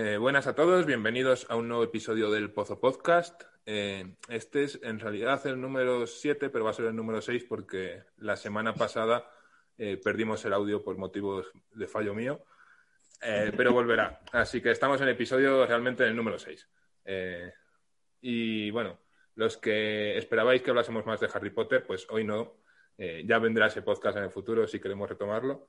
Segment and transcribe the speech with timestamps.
[0.00, 3.42] Eh, buenas a todos, bienvenidos a un nuevo episodio del Pozo Podcast.
[3.66, 7.42] Eh, este es en realidad el número 7, pero va a ser el número 6
[7.48, 9.28] porque la semana pasada
[9.76, 12.44] eh, perdimos el audio por motivos de fallo mío,
[13.56, 14.20] pero volverá.
[14.30, 16.68] Así que estamos en el episodio realmente en el número 6.
[18.20, 19.00] y bueno,
[19.34, 22.54] los que esperabais que hablásemos más de Harry Potter, pues hoy no.
[22.96, 25.66] ya vendrá ese podcast en el futuro si queremos retomarlo.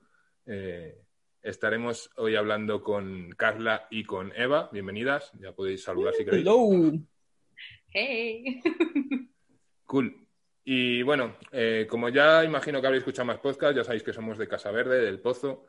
[1.42, 4.70] Estaremos hoy hablando con Carla y con Eva.
[4.74, 5.32] Bienvenidas.
[5.40, 6.46] Ya podéis saludar si queréis.
[6.46, 6.92] Hello.
[7.88, 8.62] Hey.
[9.86, 10.28] Cool.
[10.64, 14.38] Y bueno, eh, como ya imagino que habréis escuchado más podcasts, ya sabéis que somos
[14.38, 15.66] de Casa Verde, del Pozo.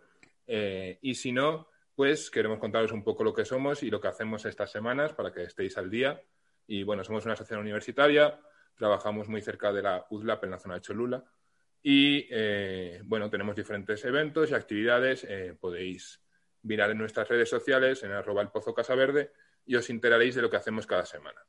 [0.46, 4.08] Eh, y si no, pues queremos contaros un poco lo que somos y lo que
[4.08, 6.20] hacemos estas semanas para que estéis al día.
[6.66, 8.38] Y bueno, somos una asociación universitaria,
[8.76, 11.24] trabajamos muy cerca de la UDLAP en la zona de Cholula.
[11.82, 15.24] Y eh, bueno, tenemos diferentes eventos y actividades.
[15.24, 16.20] Eh, podéis
[16.62, 19.32] mirar en nuestras redes sociales, en arroba el pozo Casa Verde,
[19.64, 21.40] y os enteraréis de lo que hacemos cada semana.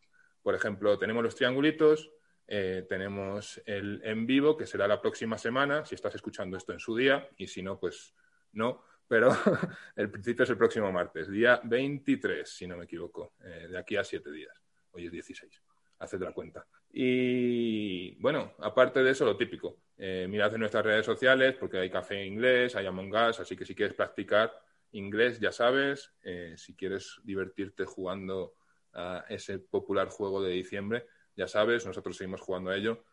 [0.41, 2.11] Por ejemplo, tenemos los triangulitos,
[2.47, 6.79] eh, tenemos el en vivo, que será la próxima semana, si estás escuchando esto en
[6.79, 8.13] su día, y si no, pues
[8.53, 8.83] no.
[9.07, 9.29] Pero
[9.97, 14.03] el principio es el próximo martes, día 23, si no me equivoco, de aquí a
[14.03, 14.55] siete días.
[14.91, 15.70] Hoy es 16
[16.01, 16.67] haced la cuenta.
[16.91, 19.77] Y bueno, aparte de eso, lo típico.
[19.97, 23.55] Eh, mirad en nuestras redes sociales porque hay café en inglés, hay Among Us, así
[23.55, 24.51] que si quieres practicar
[24.91, 26.11] inglés, ya sabes.
[26.23, 28.55] Eh, si quieres divertirte jugando
[28.93, 33.05] a ese popular juego de diciembre, ya sabes, nosotros seguimos jugando a ello.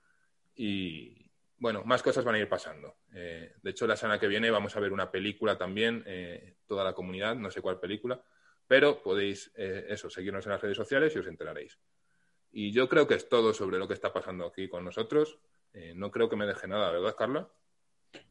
[0.56, 2.96] Y bueno, más cosas van a ir pasando.
[3.12, 6.04] Eh, de hecho, la semana que viene vamos a ver una película también,
[6.66, 8.20] toda la comunidad, no sé cuál película,
[8.66, 11.78] pero podéis, eso, seguirnos en las redes sociales y os enteraréis.
[12.52, 15.38] Y yo creo que es todo sobre lo que está pasando aquí con nosotros.
[15.74, 17.48] Eh, no creo que me deje nada, ¿verdad, Carla?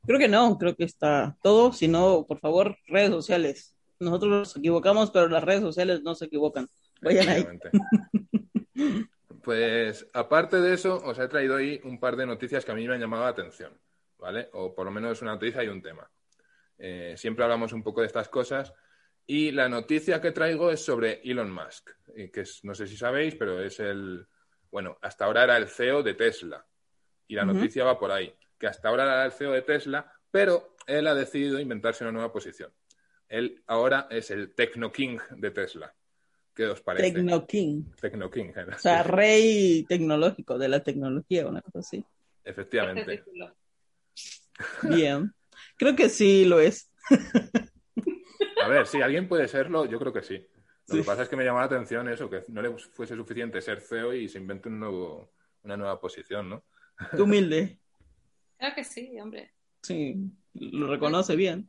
[0.06, 1.72] Creo que no, creo que está todo.
[1.72, 3.76] Si no, por favor, redes sociales.
[4.00, 6.68] Nosotros nos equivocamos, pero las redes sociales no se equivocan.
[7.02, 7.46] Vayan ahí.
[9.48, 12.86] Pues aparte de eso, os he traído ahí un par de noticias que a mí
[12.86, 13.72] me han llamado la atención,
[14.20, 14.50] ¿vale?
[14.52, 16.12] O por lo menos una noticia y un tema.
[16.78, 18.74] Eh, siempre hablamos un poco de estas cosas
[19.28, 21.90] y la noticia que traigo es sobre Elon Musk,
[22.32, 24.26] que es, no sé si sabéis, pero es el,
[24.72, 26.66] bueno, hasta ahora era el CEO de Tesla.
[27.28, 30.78] Y la noticia va por ahí, que hasta ahora era el CEO de Tesla, pero
[30.88, 32.72] él ha decidido inventarse una nueva posición.
[33.28, 35.94] Él ahora es el Tecno King de Tesla.
[36.54, 37.12] ¿Qué os parece?
[37.12, 37.84] Tecno King.
[38.00, 38.54] Tecno King.
[38.74, 42.06] O sea, rey tecnológico de la tecnología, una cosa así.
[42.46, 43.26] Efectivamente.
[44.84, 45.34] Bien.
[45.76, 46.90] Creo que sí lo es.
[48.64, 50.46] A ver, si alguien puede serlo, yo creo que sí.
[50.88, 53.62] Lo que pasa es que me llama la atención eso, que no le fuese suficiente
[53.62, 55.34] ser CEO y se invente un nuevo,
[55.64, 56.64] una nueva posición, ¿no?
[57.12, 57.80] Qué humilde.
[58.58, 59.54] Creo que sí, hombre.
[59.82, 60.16] Sí,
[60.54, 61.68] lo reconoce bien.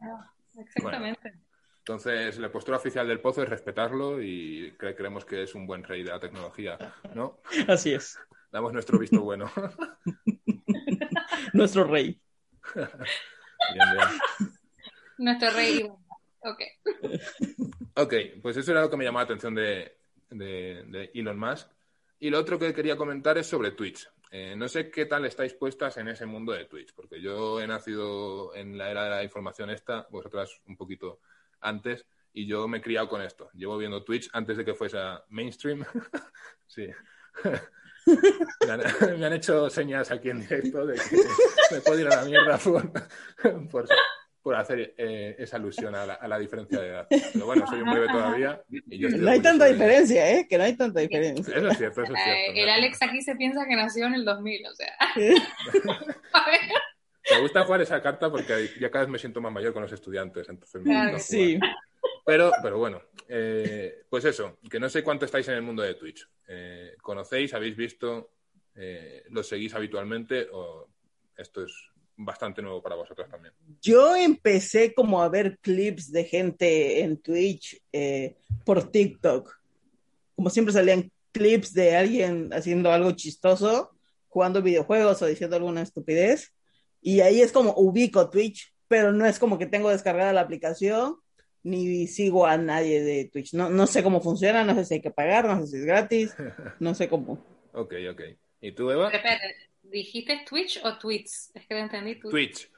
[0.57, 1.35] Exactamente.
[1.79, 6.03] entonces, la postura oficial del Pozo es respetarlo y creemos que es un buen rey
[6.03, 6.79] de la tecnología,
[7.15, 7.41] ¿no?
[7.69, 8.19] Así es.
[8.51, 9.51] Damos nuestro visto bueno.
[11.53, 12.21] nuestro rey.
[12.75, 14.09] bien, bien.
[15.19, 15.89] Nuestro rey
[17.95, 18.15] Ok.
[18.43, 19.97] pues eso era lo que me llamó la atención de,
[21.15, 21.69] Elon Musk.
[22.21, 24.09] Y lo otro que quería comentar es sobre Twitch.
[24.31, 27.67] Eh, no sé qué tal estáis puestas en ese mundo de Twitch, porque yo he
[27.67, 31.21] nacido en la era de la información esta, vosotras un poquito
[31.61, 33.51] antes, y yo me he criado con esto.
[33.55, 34.99] Llevo viendo Twitch antes de que fuese
[35.29, 35.85] mainstream.
[36.67, 36.89] sí.
[38.67, 42.59] me, han, hecho señas aquí en directo de que me puedo ir a la mierda
[42.59, 42.91] por,
[43.71, 43.89] por
[44.57, 47.07] hacer eh, esa alusión a la, diferencia de edad.
[47.09, 48.63] Pero bueno, soy un bebé todavía.
[49.19, 50.47] no hay tanta diferencia, ¿eh?
[50.49, 51.57] Que no hay tanta diferencia.
[51.57, 52.53] Eso es cierto, eso es cierto.
[52.55, 54.95] el Alex aquí se piensa que nació en el 2000, o sea.
[57.31, 59.93] me gusta jugar esa carta porque ya cada vez me siento más mayor con los
[59.93, 60.49] estudiantes.
[60.49, 61.59] Entonces me sí.
[62.25, 65.95] Pero, pero bueno, eh, pues eso, que no sé cuánto estáis en el mundo de
[65.95, 66.29] Twitch.
[66.47, 68.33] Eh, ¿Conocéis, habéis visto,
[69.31, 70.89] lo seguís habitualmente o
[71.37, 71.73] esto es
[72.19, 73.55] bastante nuevo para vosotros también.
[73.81, 79.57] Yo empecé como a ver clips de gente en Twitch eh, por TikTok.
[80.35, 83.93] Como siempre salían clips de alguien haciendo algo chistoso,
[84.29, 86.53] jugando videojuegos o diciendo alguna estupidez.
[87.01, 91.17] Y ahí es como ubico Twitch, pero no es como que tengo descargada la aplicación
[91.63, 93.55] ni sigo a nadie de Twitch.
[93.55, 95.85] No, no sé cómo funciona, no sé si hay que pagar, no sé si es
[95.85, 96.35] gratis,
[96.81, 97.45] no sé cómo.
[97.73, 98.23] Ok, ok.
[98.61, 99.07] ¿Y tú, Eva?
[99.07, 101.51] Pero espérate, ¿dijiste Twitch o Tweets?
[101.55, 102.17] Es que no entendí.
[102.17, 102.71] Twitch.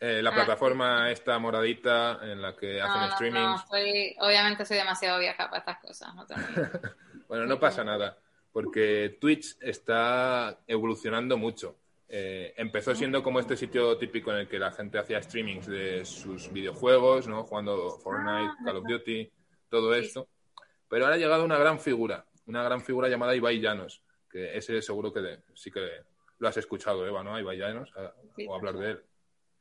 [0.00, 3.40] Eh, la Ah, plataforma esta moradita en la que No, hacen no, streaming.
[3.40, 6.14] no, soy- obviamente soy demasiado vieja para estas cosas.
[6.14, 6.26] No.
[7.28, 8.18] Bueno, no pasa nada,
[8.50, 11.76] porque Twitch está evolucionando mucho.
[12.08, 16.04] Eh, empezó siendo como este sitio típico en el que la gente hacía streamings de
[16.04, 17.44] sus videojuegos, ¿no?
[17.44, 19.30] Jugando Fortnite, Call of Duty,
[19.68, 20.00] todo Sí.
[20.00, 20.28] esto.
[20.88, 24.82] Pero ahora ha llegado una gran figura, una gran figura llamada Ibai Llanos, que ese
[24.82, 25.88] seguro que de- sí que
[26.40, 27.36] lo has escuchado, Eva, ¿no?
[27.36, 29.02] A Ibai Llanos, a- Sí, o hablar de él.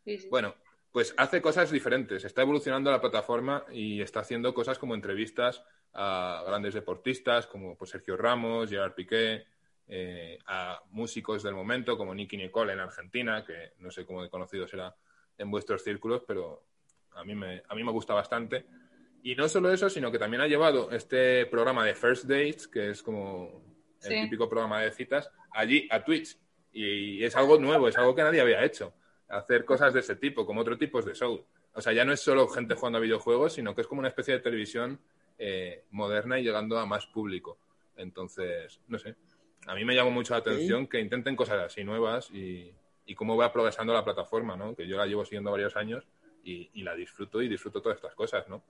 [0.05, 0.27] Sí, sí.
[0.29, 0.55] Bueno,
[0.91, 2.25] pues hace cosas diferentes.
[2.25, 7.91] Está evolucionando la plataforma y está haciendo cosas como entrevistas a grandes deportistas como pues,
[7.91, 9.45] Sergio Ramos, Gerard Piqué,
[9.87, 14.29] eh, a músicos del momento como Nicky Nicole en Argentina, que no sé cómo de
[14.29, 14.95] conocido será
[15.37, 16.63] en vuestros círculos, pero
[17.11, 18.65] a mí me, a mí me gusta bastante.
[19.23, 22.91] Y no solo eso, sino que también ha llevado este programa de First Dates, que
[22.91, 23.63] es como
[24.03, 24.21] el Sí.
[24.21, 26.37] típico programa de citas, allí a Twitch.
[26.71, 28.93] Y es algo nuevo, es algo que nadie había hecho.
[29.27, 31.45] Hacer cosas de ese tipo, como otros tipos de show.
[31.73, 34.09] O sea, ya no es solo gente jugando a videojuegos, sino que es como una
[34.09, 34.99] especie de televisión
[35.37, 37.57] eh, moderna y llegando a más público.
[37.95, 39.15] Entonces, no sé.
[39.67, 42.73] A mí me llama mucho la atención que intenten cosas así nuevas y,
[43.05, 44.75] y cómo va progresando la plataforma, ¿no?
[44.75, 46.05] Que yo la llevo siguiendo varios años
[46.43, 48.63] y, y la disfruto y disfruto todas estas cosas, ¿no?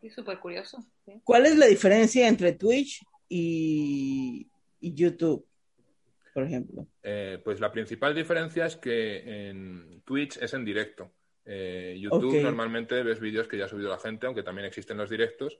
[0.00, 0.78] Sí, súper curioso.
[1.04, 1.20] sí.
[1.24, 4.48] ¿Cuál es la diferencia entre Twitch y,
[4.80, 5.46] y YouTube,
[6.32, 6.86] por ejemplo?
[7.02, 11.12] Eh, pues la principal diferencia es que en Twitch es en directo.
[11.44, 15.10] Eh, YouTube normalmente ves vídeos que ya ha subido la gente, aunque también existen los
[15.10, 15.58] directos,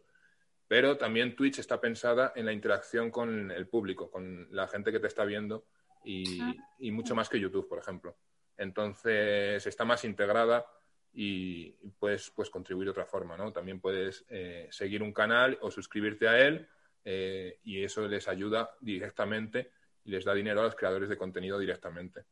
[0.68, 5.00] pero también Twitch está pensada en la interacción con el público, con la gente que
[5.00, 5.66] te está viendo
[6.04, 6.40] y,
[6.78, 8.16] y mucho más que YouTube, por ejemplo.
[8.56, 10.64] Entonces está más integrada
[11.12, 13.52] y puedes pues, contribuir de otra forma, ¿no?
[13.52, 16.68] También puedes eh, seguir un canal o suscribirte a él
[17.04, 19.70] eh, y eso les ayuda directamente
[20.04, 22.24] les da dinero a los creadores de contenido directamente.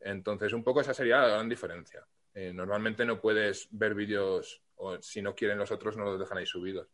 [0.00, 2.06] Entonces, un poco esa sería la gran diferencia.
[2.34, 6.38] Eh, normalmente no puedes ver vídeos, o si no quieren los otros, no los dejan
[6.38, 6.88] ahí subidos.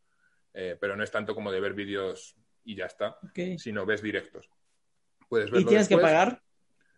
[0.54, 3.18] Eh, pero no es tanto como de ver vídeos y ya está,
[3.58, 4.48] sino ves directos.
[5.28, 6.40] Puedes ¿Y verlo tienes que pagar?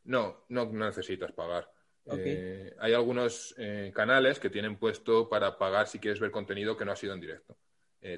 [0.04, 1.68] No, no, necesitas pagar.
[2.12, 3.56] Eh, hay algunos
[3.92, 7.20] canales que tienen puesto para pagar si quieres ver contenido que no ha sido en
[7.20, 7.58] directo.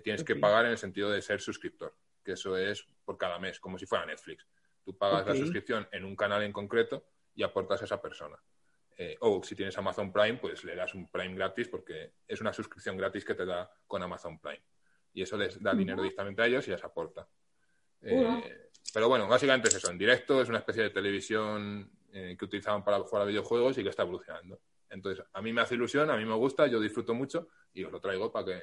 [0.02, 3.58] Tienes que pagar en el sentido de ser suscriptor, que eso es por cada mes,
[3.58, 4.46] como si fuera Netflix.
[4.88, 7.04] Tú pagas la suscripción en un canal en concreto
[7.34, 8.38] y aportas a esa persona.
[8.96, 12.54] Eh, o si tienes Amazon Prime, pues le das un Prime gratis porque es una
[12.54, 14.62] suscripción gratis que te da con Amazon Prime.
[15.12, 17.28] Y eso les da dinero directamente a ellos y les aporta.
[18.00, 19.90] Eh, pero bueno, básicamente es eso.
[19.90, 23.82] En directo es una especie de televisión eh, que utilizaban para jugar a videojuegos y
[23.82, 24.58] que está evolucionando.
[24.88, 27.92] Entonces, a mí me hace ilusión, a mí me gusta, yo disfruto mucho y os
[27.92, 28.62] lo traigo para que,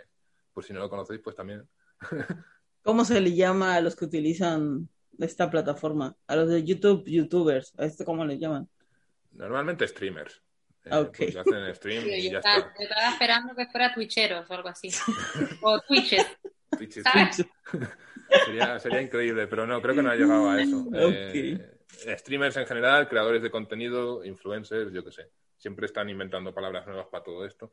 [0.51, 1.69] por si no lo conocéis, pues también.
[2.81, 4.89] ¿Cómo se le llama a los que utilizan
[5.19, 6.15] esta plataforma?
[6.27, 7.73] A los de YouTube, YouTubers.
[7.77, 8.67] ¿A esto cómo le llaman?
[9.31, 10.41] Normalmente streamers.
[10.85, 11.17] Eh, Ok.
[11.17, 12.73] pues hacen stream Sí, y yo, ya estaba, está.
[12.77, 14.89] yo estaba esperando que fuera Twitcheros o algo así.
[15.61, 16.25] o Twitches.
[16.77, 17.45] Twitch- ¿Sabes?
[18.45, 20.85] Sería, sería increíble, pero no, creo que no ha llegado a eso.
[20.93, 21.77] Eh,
[22.17, 25.29] streamers en general, creadores de contenido, influencers, yo qué sé.
[25.57, 27.71] Siempre están inventando palabras nuevas para todo esto.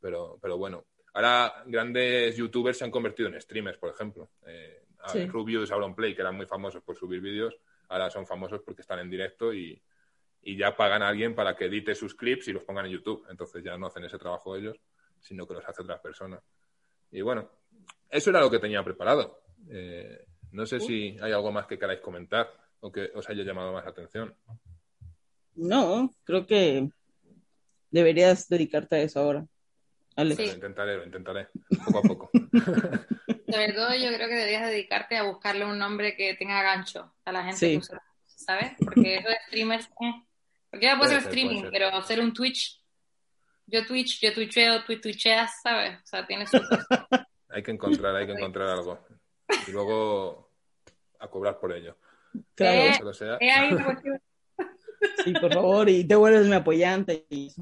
[0.00, 0.84] Pero, pero bueno,
[1.14, 4.28] ahora grandes youtubers se han convertido en streamers, por ejemplo.
[4.46, 5.26] Eh, Sí.
[5.26, 7.56] Rubius, Auronplay, que eran muy famosos por subir vídeos,
[7.88, 9.82] ahora son famosos porque están en directo y,
[10.42, 13.26] y ya pagan a alguien para que edite sus clips y los pongan en YouTube.
[13.30, 14.76] Entonces ya no hacen ese trabajo ellos,
[15.20, 16.40] sino que los hace otras personas.
[17.10, 17.48] Y bueno,
[18.10, 19.42] eso era lo que tenía preparado.
[19.70, 23.72] Eh, no sé si hay algo más que queráis comentar o que os haya llamado
[23.72, 24.34] más la atención.
[25.54, 26.88] No, creo que
[27.90, 29.46] deberías dedicarte a eso ahora.
[30.16, 30.36] Alex.
[30.36, 30.46] Sí.
[30.46, 31.48] Lo intentaré, lo intentaré,
[31.86, 32.30] poco a poco.
[33.52, 37.32] Sobre todo yo creo que deberías dedicarte a buscarle un nombre que tenga gancho a
[37.32, 37.70] la gente Sí.
[37.72, 38.72] que usa, ¿sabes?
[38.82, 40.12] Porque eso de streamers, eh.
[40.70, 41.72] Porque ya puede Puede ser ser, streaming, puede ser.
[41.90, 42.80] pero hacer un Twitch,
[43.66, 45.98] yo Twitch, yo twitcheo, tú twitcheas, ¿sabes?
[46.02, 47.08] O sea, tiene su cosa.
[47.50, 48.98] Hay que encontrar, hay que encontrar algo.
[49.68, 50.50] Y luego
[51.18, 51.98] a cobrar por ello.
[52.54, 52.98] Claro, Eh.
[53.02, 53.38] Lo sea.
[53.84, 54.22] Cuestión.
[55.22, 57.26] sí, por favor, y te vuelves mi apoyante.
[57.28, 57.52] y-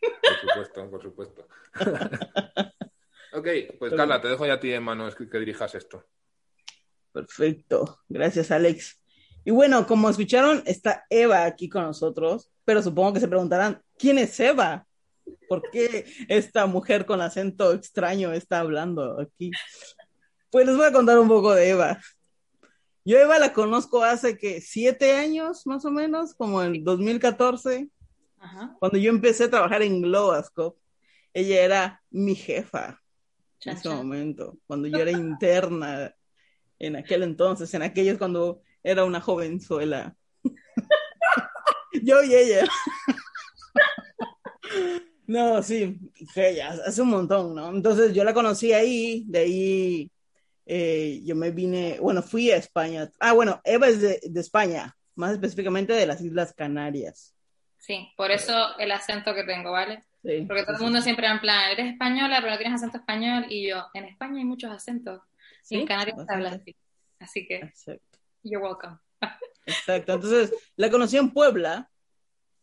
[0.00, 1.46] Por supuesto, por supuesto.
[3.32, 6.04] ok, pues Carla, te dejo ya a ti en manos que, que dirijas esto.
[7.12, 9.00] Perfecto, gracias Alex.
[9.46, 14.18] Y bueno, como escucharon, está Eva aquí con nosotros, pero supongo que se preguntarán, ¿quién
[14.18, 14.86] es Eva?
[15.48, 19.52] ¿Por qué esta mujer con acento extraño está hablando aquí?
[20.50, 22.00] Pues les voy a contar un poco de Eva.
[23.04, 27.88] Yo a Eva la conozco hace que siete años, más o menos, como en 2014,
[28.38, 28.76] Ajá.
[28.80, 30.80] cuando yo empecé a trabajar en Globascope.
[31.32, 33.00] Ella era mi jefa
[33.66, 36.14] en ese momento, cuando yo era interna
[36.78, 40.16] en aquel entonces, en aquellos cuando era una jovenzuela.
[42.02, 42.66] yo y ella.
[45.28, 45.98] No, sí,
[46.36, 47.70] ella, hace un montón, ¿no?
[47.70, 50.12] Entonces yo la conocí ahí, de ahí
[50.66, 53.10] eh, yo me vine, bueno, fui a España.
[53.18, 57.34] Ah, bueno, Eva es de, de España, más específicamente de las Islas Canarias.
[57.76, 60.05] Sí, por eso el acento que tengo, ¿vale?
[60.26, 61.04] Sí, Porque todo sí, el mundo sí.
[61.04, 63.46] siempre en plan, eres española, pero no tienes acento español.
[63.48, 65.22] Y yo, en España hay muchos acentos.
[65.70, 66.76] Y en Canarias se habla así.
[67.20, 68.18] Así que, Exacto.
[68.42, 68.98] you're welcome.
[69.66, 70.14] Exacto.
[70.14, 71.90] Entonces, la conocí en Puebla,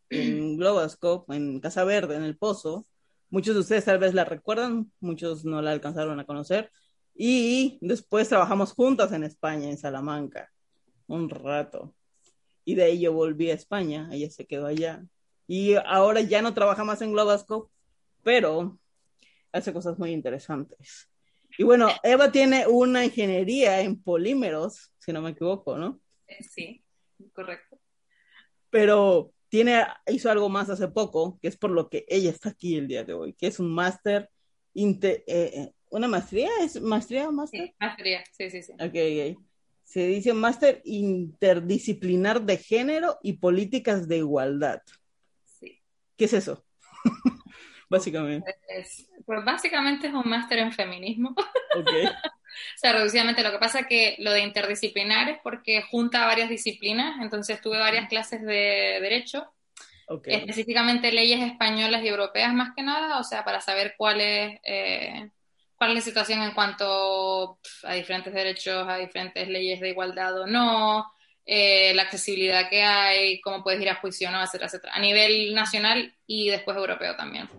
[0.10, 2.86] en Globoscope, en Casa Verde, en El Pozo.
[3.30, 6.72] Muchos de ustedes tal vez la recuerdan, muchos no la alcanzaron a conocer.
[7.16, 10.52] Y después trabajamos juntas en España, en Salamanca,
[11.08, 11.96] un rato.
[12.66, 15.04] Y de ahí yo volví a España, ella se quedó allá.
[15.56, 17.72] Y ahora ya no trabaja más en Globoscope,
[18.24, 18.80] pero
[19.52, 21.12] hace cosas muy interesantes.
[21.60, 26.02] Y bueno, Eva tiene una ingeniería en polímeros, si no me equivoco, ¿no?
[26.26, 26.84] Eh, Sí,
[27.34, 27.80] correcto.
[28.72, 32.76] pero tiene, hizo algo más hace poco, que es por lo que ella está aquí
[32.76, 34.32] el día de hoy, que es un máster,
[34.74, 37.68] eh, eh, una maestría, ¿es maestría o máster?
[37.68, 38.24] Sí, más fría.
[38.32, 38.72] Sí, sí, sí.
[38.74, 39.44] Ok, ok.
[39.84, 44.82] Se dice máster interdisciplinar de género y políticas de igualdad.
[46.18, 46.64] ¿Qué es eso?
[47.90, 48.56] Básicamente.
[48.68, 51.36] Es- pues básicamente es un máster en feminismo.
[51.76, 51.90] Ok.
[51.90, 56.50] O sea, reducidamente, lo que pasa es que lo de interdisciplinar es porque junta varias
[56.50, 59.52] disciplinas, entonces tuve varias clases de derecho,
[60.26, 65.32] específicamente leyes españolas y europeas más que nada, o sea, para saber cuál es, eh,
[65.78, 70.46] cuál es la situación en cuanto a diferentes derechos, a diferentes leyes de igualdad o
[70.46, 71.12] no,
[71.46, 75.54] eh, la accesibilidad que hay, cómo puedes ir a juicio no, etcétera, etcétera, a nivel
[75.54, 77.50] nacional y después europeo también.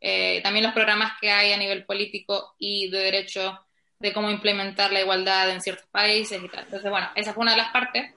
[0.00, 3.60] Eh, también los programas que hay a nivel político y de derecho
[3.98, 6.64] de cómo implementar la igualdad en ciertos países y tal.
[6.64, 8.14] Entonces, bueno, esa fue una de las partes.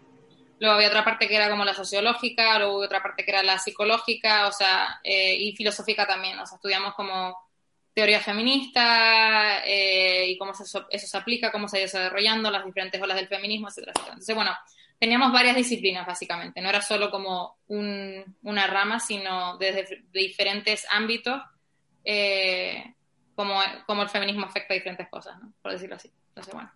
[0.60, 3.44] Luego había otra parte que era como la sociológica, luego hubo otra parte que era
[3.44, 6.40] la psicológica, o sea, eh, y filosófica también.
[6.40, 7.38] O sea, estudiamos como
[7.94, 13.02] teoría feminista eh, y cómo eso, se aplica, cómo se ha ido desarrollando, las diferentes
[13.02, 14.14] olas del feminismo, etcétera, etcétera.
[14.14, 14.56] Entonces, bueno,
[15.00, 16.62] teníamos varias disciplinas básicamente.
[16.62, 21.42] No era solo como un- una rama, sino desde de diferentes ámbitos
[22.06, 22.96] eh,
[23.36, 23.56] como,
[23.88, 25.54] como el feminismo afecta a diferentes cosas, ¿no?
[25.62, 26.12] por decirlo así.
[26.30, 26.72] Entonces, bueno.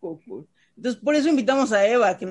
[0.00, 0.48] Cool, cool.
[0.76, 2.26] Entonces, por eso invitamos a Eva que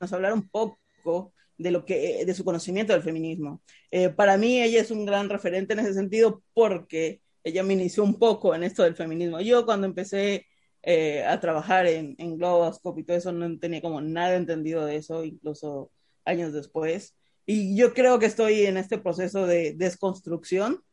[0.00, 3.62] nos hablara un poco de lo que de su conocimiento del feminismo.
[3.90, 8.02] Eh, para mí ella es un gran referente en ese sentido porque ella me inició
[8.02, 9.40] un poco en esto del feminismo.
[9.40, 10.46] Yo cuando empecé
[10.88, 14.94] eh, a trabajar en, en Globoscope y todo eso no tenía como nada entendido de
[14.94, 15.90] eso, incluso
[16.24, 17.16] años después.
[17.44, 20.84] Y yo creo que estoy en este proceso de desconstrucción,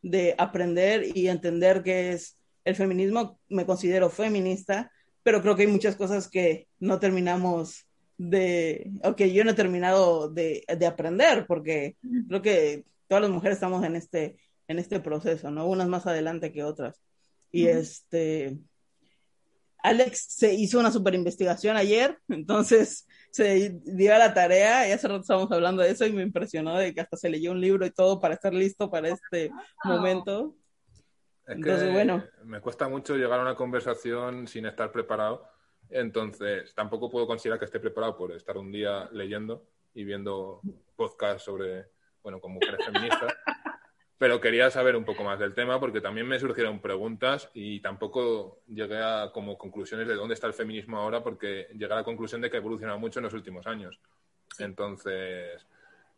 [0.00, 3.38] de aprender y entender qué es el feminismo.
[3.50, 4.90] Me considero feminista,
[5.22, 9.54] pero creo que hay muchas cosas que no terminamos de, o que yo no he
[9.54, 11.96] terminado de, de aprender, porque
[12.28, 15.66] creo que todas las mujeres estamos en este, en este proceso, ¿no?
[15.66, 16.98] Unas más adelante que otras.
[17.52, 17.78] Y Ujú.
[17.78, 18.58] este,
[19.82, 25.08] Alex se hizo una super investigación ayer, entonces se dio a la tarea, y hace
[25.08, 27.86] rato estábamos hablando de eso y me impresionó de que hasta se leyó un libro
[27.86, 29.50] y todo para estar listo para este
[29.84, 30.54] momento.
[31.46, 32.24] Es Entonces, que bueno.
[32.44, 35.48] me cuesta mucho llegar a una conversación sin estar preparado.
[35.90, 40.60] Entonces, tampoco puedo considerar que esté preparado por estar un día leyendo y viendo
[40.96, 41.86] podcasts sobre,
[42.22, 43.32] bueno, con mujeres feministas.
[44.18, 48.62] Pero quería saber un poco más del tema porque también me surgieron preguntas y tampoco
[48.66, 52.40] llegué a como conclusiones de dónde está el feminismo ahora porque llegué a la conclusión
[52.40, 54.00] de que ha evolucionado mucho en los últimos años.
[54.58, 55.64] Entonces,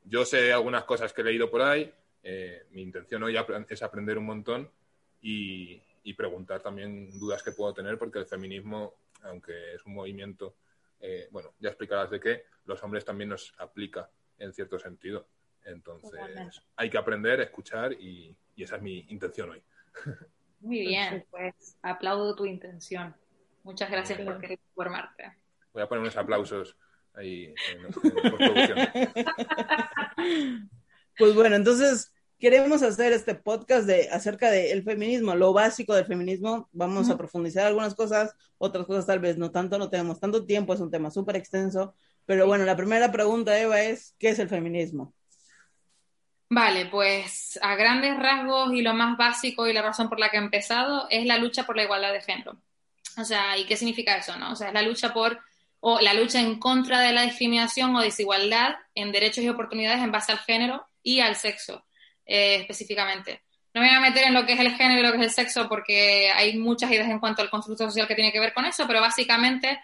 [0.05, 1.93] yo sé algunas cosas que he leído por ahí.
[2.23, 3.37] eh, mi intención hoy
[3.69, 4.71] es aprender un montón
[5.23, 10.55] y, y preguntar también dudas que puedo tener, porque el feminismo, aunque es un movimiento,
[11.01, 15.27] eh, bueno, ya explicarás de qué, los hombres también nos aplica en cierto sentido.
[15.65, 16.57] Entonces, Totalmente.
[16.77, 19.63] hay que aprender, escuchar y, y esa es mi intención hoy.
[20.61, 23.15] Muy bien, pues aplaudo tu intención.
[23.63, 25.33] Muchas gracias por querer formarte.
[25.73, 26.77] Voy a poner unos aplausos
[27.15, 27.89] ahí en.
[31.19, 36.71] Pues bueno, entonces queremos hacer este podcast de acerca del feminismo, lo básico del feminismo.
[36.73, 40.73] Vamos a profundizar algunas cosas, otras cosas tal vez no tanto, no tenemos tanto tiempo,
[40.73, 41.95] es un tema súper extenso.
[42.25, 45.15] Pero bueno, la primera pregunta, Eva, es ¿qué es el feminismo?
[46.53, 50.37] Vale, pues a grandes rasgos y lo más básico y la razón por la que
[50.37, 52.61] he empezado es la lucha por la igualdad de género.
[53.17, 54.51] O sea, ¿y qué significa eso, no?
[54.51, 55.39] O sea, es la lucha por,
[55.79, 60.11] o la lucha en contra de la discriminación o desigualdad en derechos y oportunidades en
[60.11, 61.87] base al género y al sexo,
[62.27, 63.43] eh, específicamente.
[63.73, 65.25] No me voy a meter en lo que es el género y lo que es
[65.27, 68.53] el sexo porque hay muchas ideas en cuanto al constructo social que tiene que ver
[68.53, 69.81] con eso, pero básicamente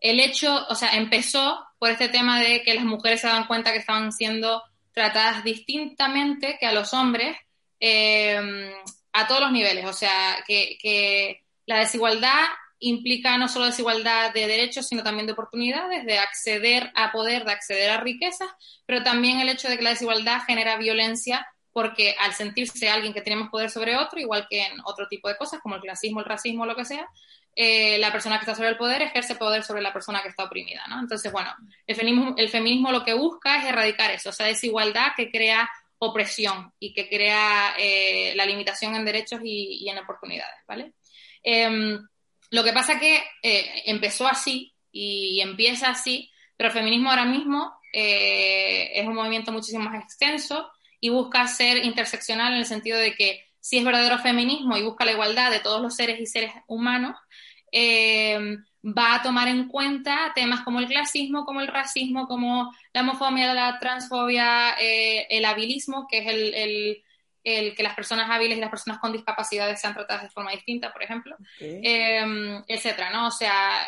[0.00, 3.72] el hecho, o sea, empezó por este tema de que las mujeres se dan cuenta
[3.72, 4.62] que estaban siendo
[4.98, 7.36] tratadas distintamente que a los hombres
[7.78, 8.72] eh,
[9.12, 9.84] a todos los niveles.
[9.84, 12.46] O sea, que, la desigualdad
[12.80, 17.52] implica no solo desigualdad de derechos, sino también de oportunidades, de acceder a poder, de
[17.52, 18.48] acceder a riquezas,
[18.86, 23.20] pero también el hecho de que la desigualdad genera violencia porque al sentirse alguien que
[23.20, 26.26] tiene poder sobre otro, igual que en otro tipo de cosas como el clasismo, el
[26.26, 27.06] racismo, lo que sea,
[27.54, 30.44] eh, la persona que está sobre el poder ejerce poder sobre la persona que está
[30.44, 31.00] oprimida, ¿no?
[31.00, 31.52] Entonces, bueno,
[31.86, 36.72] el feminismo, el feminismo lo que busca es erradicar eso, esa desigualdad que crea opresión
[36.78, 40.92] y que crea eh, la limitación en derechos y, en oportunidades, ¿vale?
[41.42, 41.98] Em,
[42.50, 47.74] lo que pasa que eh, empezó así y empieza así, pero el feminismo ahora mismo
[47.92, 53.47] es un movimiento muchísimo más extenso y busca ser interseccional en el sentido de que
[53.68, 57.18] si es verdadero feminismo y busca la igualdad de todos los seres y seres humanos,
[57.70, 63.02] eh, va a tomar en cuenta temas como el clasismo, como el racismo, como la
[63.02, 66.26] homofobia, la transfobia, eh, el habilismo, que es
[67.44, 70.90] el, que las personas hábiles y las personas con discapacidades sean tratadas de forma distinta,
[70.90, 73.26] por ejemplo, eh, etcétera, ¿no?
[73.26, 73.86] O sea,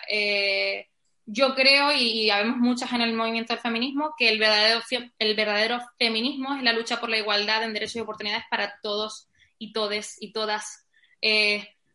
[1.25, 4.83] yo creo, y, y habemos muchas en el movimiento del feminismo, que el verdadero,
[5.19, 9.30] el verdadero feminismo es la lucha por la igualdad en derechos y oportunidades para todos
[9.61, 10.89] y todes y todas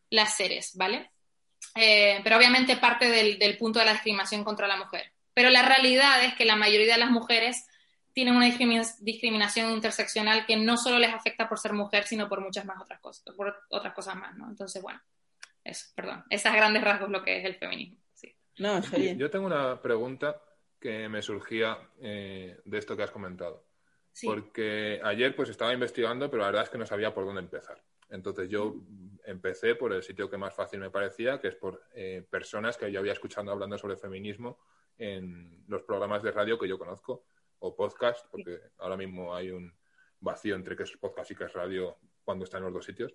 [0.09, 1.11] las seres, ¿vale?
[1.75, 5.11] Eh, pero obviamente parte del, punto de la discriminación contra la mujer.
[5.33, 7.67] Pero la realidad es que la mayoría de las mujeres
[8.13, 12.65] tienen una discriminación interseccional que no solo les afecta por ser mujer, sino por muchas
[12.65, 14.47] más otras cosas, por otras cosas más, ¿no?
[14.47, 15.01] Entonces, bueno,
[15.63, 17.97] eso, perdón, esas grandes rasgos lo que es el feminismo.
[18.13, 18.33] Sí.
[18.59, 18.79] No,
[19.17, 20.41] Yo tengo una pregunta
[20.79, 23.65] que me surgía eh, de esto que has comentado.
[24.23, 27.81] Porque ayer pues estaba investigando, pero la verdad es que no sabía por dónde empezar.
[28.09, 28.75] Entonces yo
[29.25, 32.91] empecé por el sitio que más fácil me parecía, que es por eh, personas que
[32.91, 34.59] yo había escuchado hablando sobre feminismo
[34.97, 37.25] en los programas de radio que yo conozco,
[37.59, 39.73] o podcast, porque ahora mismo hay un
[40.19, 43.13] vacío entre que es podcast y que es radio cuando está en los dos sitios.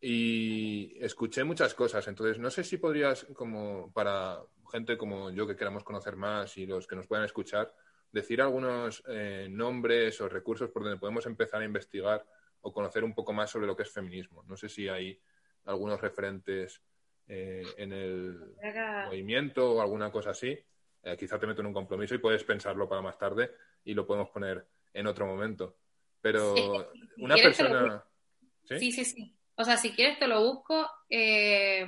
[0.00, 5.56] Y escuché muchas cosas, entonces no sé si podrías, como para gente como yo que
[5.56, 7.74] queramos conocer más y los que nos puedan escuchar,
[8.12, 12.24] decir algunos eh, nombres o recursos por donde podemos empezar a investigar
[12.60, 14.42] o conocer un poco más sobre lo que es feminismo.
[14.44, 15.20] No sé si hay
[15.64, 16.82] algunos referentes
[17.28, 18.56] eh, en el
[19.06, 20.58] movimiento o alguna cosa así.
[21.02, 23.52] Eh, quizá te meto en un compromiso y puedes pensarlo para más tarde
[23.84, 25.76] y lo podemos poner en otro momento.
[26.20, 26.54] Pero
[27.18, 28.04] una persona...
[28.64, 28.92] ¿Sí?
[28.92, 29.04] ¿Sí?
[29.04, 31.86] sí, O sea, si quieres te lo busco eh,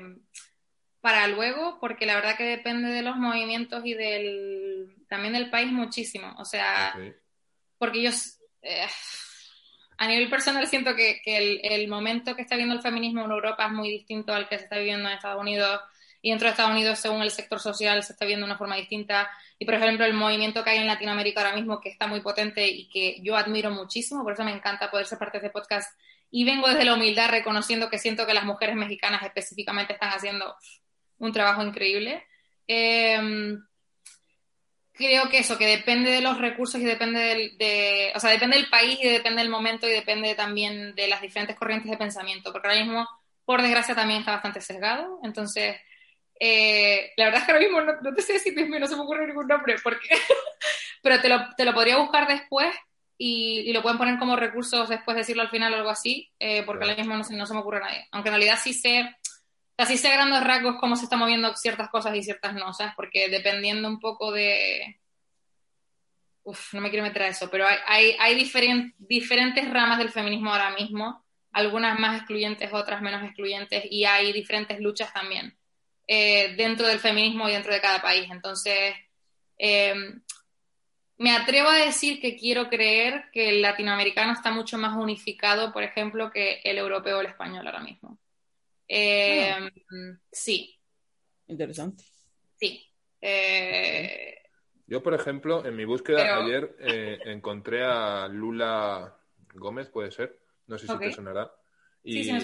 [1.00, 4.59] para luego, porque la verdad que depende de los movimientos y del
[5.10, 6.34] también del país muchísimo.
[6.38, 6.94] O sea,
[7.76, 8.10] porque yo
[9.98, 13.72] a nivel personal siento que, el, momento que está viendo el feminismo en Europa es
[13.72, 15.80] muy distinto al que se está viviendo en Estados Unidos
[16.22, 18.76] y dentro de Estados Unidos según el sector social se está viendo de una forma
[18.76, 22.20] distinta y por ejemplo el movimiento que hay en Latinoamérica ahora mismo que está muy
[22.20, 25.58] potente y que yo admiro muchísimo, por eso me encanta poder ser parte de este
[25.58, 25.98] podcast
[26.30, 30.54] y vengo desde la humildad reconociendo que siento que las mujeres mexicanas específicamente están haciendo
[31.18, 32.24] un trabajo increíble.
[32.68, 33.18] Eh,
[35.00, 38.56] creo que eso, que depende de los recursos y depende del, de, o sea, depende
[38.56, 42.52] del país y depende del momento y depende también de las diferentes corrientes de pensamiento,
[42.52, 43.08] porque ahora mismo,
[43.44, 45.76] por desgracia, también está bastante sesgado, entonces,
[46.38, 49.26] eh, la verdad es que ahora mismo no, te sé decir, no se me ocurre
[49.26, 50.08] ningún nombre, porque,
[51.02, 52.72] pero te lo, te lo podría buscar después
[53.16, 56.62] y, lo pueden poner como recursos después de decirlo al final o algo así, eh,
[56.64, 59.16] porque ahora mismo no se, no se me ocurre nadie, aunque en realidad sí sé
[59.80, 62.92] así sé grandes rasgos cómo se están moviendo ciertas cosas y ciertas no, ¿sabes?
[62.96, 65.00] Porque dependiendo un poco de...
[66.42, 68.34] Uf, no me quiero meter a eso, pero hay, hay,
[68.98, 74.80] diferentes ramas del feminismo ahora mismo, algunas más excluyentes, otras menos excluyentes, y hay diferentes
[74.80, 75.56] luchas también
[76.08, 78.28] eh, dentro del feminismo y dentro de cada país.
[78.30, 78.94] Entonces,
[79.58, 79.94] eh,
[81.18, 85.82] me atrevo a decir que quiero creer que el latinoamericano está mucho más unificado, por
[85.82, 88.18] ejemplo, que el europeo o el español ahora mismo.
[88.92, 89.70] Eh,
[90.32, 90.76] sí.
[91.46, 92.02] Interesante.
[92.56, 92.84] Sí.
[93.20, 94.34] Eh,
[94.86, 99.16] Yo, por ejemplo, en mi búsqueda ayer eh, encontré a Lula
[99.54, 100.40] Gómez, puede ser.
[100.66, 101.54] No sé si te sonará.
[102.02, 102.38] Y, sí,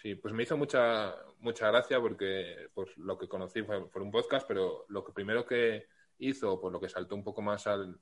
[0.00, 4.46] sí, pues me hizo mucha, mucha gracia porque pues, lo que conocí fue, un podcast,
[4.46, 7.98] pero lo que primero que hizo, por lo que saltó un poco más al,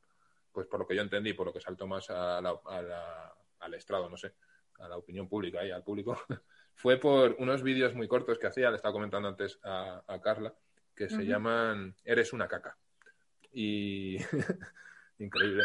[0.53, 4.17] pues por lo que yo entendí, por lo que saltó más a al estrado, no
[4.19, 4.35] sé,
[4.81, 6.19] a la opinión pública y al público,
[6.81, 10.55] fue por unos vídeos muy cortos que hacía, le estaba comentando antes a, Carla,
[10.95, 12.77] que se llaman Eres una caca.
[13.53, 14.17] Y
[15.19, 15.65] increíble.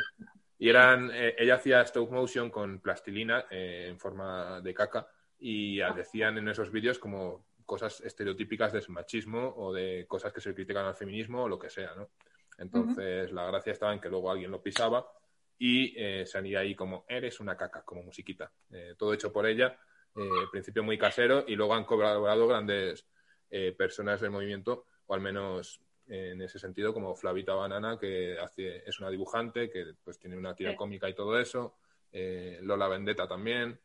[0.58, 5.08] Y eran, eh, ella hacía stop motion con plastilina eh, en forma de caca
[5.39, 10.54] y decían en esos vídeos como cosas estereotípicas del machismo o de cosas que se
[10.54, 12.10] critican al feminismo o lo que sea, ¿no?
[12.58, 15.06] Entonces, la gracia estaba en que luego alguien lo pisaba
[15.58, 18.51] y eh, salía ahí como, eres una caca, como musiquita.
[18.71, 19.78] Eh, todo hecho por ella,
[20.15, 23.06] eh, al principio muy casero, y luego han colaborado grandes
[23.78, 28.99] personas del movimiento, o al menos en ese sentido, como Flavita Banana, que hace, es
[28.99, 31.78] una dibujante, que pues tiene una tira cómica y todo eso,
[32.12, 33.80] Lola Vendetta también.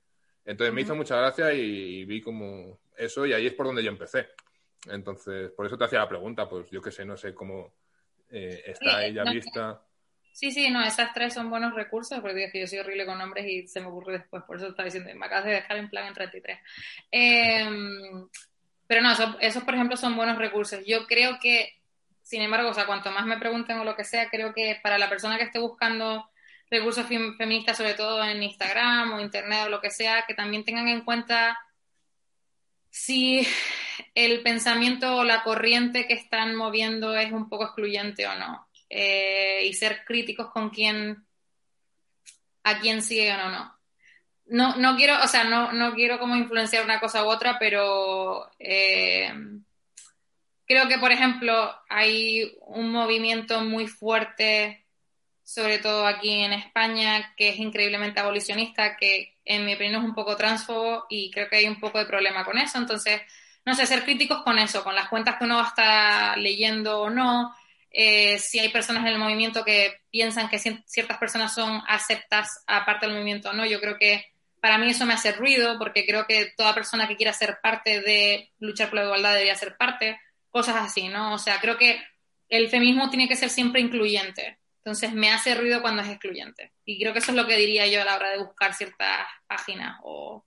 [0.44, 3.90] Entonces me hizo mucha gracia y, vi como eso, y ahí es por donde yo
[3.90, 4.30] empecé.
[4.90, 7.72] Entonces, por eso te hacía la pregunta, pues yo qué sé, no sé cómo
[8.28, 9.84] está ella vista.
[10.32, 13.18] Sí, sí, no, esas tres son buenos recursos, porque es que yo soy horrible con
[13.18, 15.90] nombres y se me ocurre después, por eso estaba diciendo, me acabas de dejar en
[15.90, 16.58] plan en 33.
[17.10, 18.28] Em,
[18.86, 20.80] pero no, esos, por ejemplo, son buenos recursos.
[20.86, 21.80] Yo creo que,
[22.22, 24.98] sin embargo, o sea, cuanto más me pregunten o lo que sea, creo que para
[24.98, 26.30] la persona que esté buscando
[26.70, 30.88] recursos feministas, sobre todo en Instagram o Internet o lo que sea, que también tengan
[30.88, 31.58] en cuenta
[32.90, 33.46] si
[34.14, 38.69] el pensamiento o la corriente que están moviendo es un poco excluyente o no.
[38.92, 41.24] Eh, y ser críticos con quién,
[42.64, 43.78] a quién siguen o no.
[44.46, 48.50] No, no quiero, o sea, no, no quiero como influenciar una cosa u otra, pero
[48.58, 49.32] eh,
[50.66, 54.84] creo que, por ejemplo, hay un movimiento muy fuerte,
[55.44, 60.14] sobre todo aquí en España, que es increíblemente abolicionista, que en mi opinión es un
[60.16, 62.78] poco transfobo y creo que hay un poco de problema con eso.
[62.78, 63.20] Entonces,
[63.64, 67.54] no sé, ser críticos con eso, con las cuentas que uno está leyendo o no,
[67.90, 73.06] eh, si hay personas en el movimiento que piensan que ciertas personas son aceptas aparte
[73.06, 73.66] del movimiento o no.
[73.66, 74.26] Yo creo que
[74.60, 78.00] para mí eso me hace ruido porque creo que toda persona que quiera ser parte
[78.00, 81.34] de luchar por la igualdad debería ser parte, cosas así, ¿no?
[81.34, 82.00] O sea, creo que
[82.48, 84.58] el feminismo tiene que ser siempre incluyente.
[84.78, 86.72] Entonces me hace ruido cuando es excluyente.
[86.84, 89.26] Y creo que eso es lo que diría yo a la hora de buscar ciertas
[89.46, 90.44] páginas o,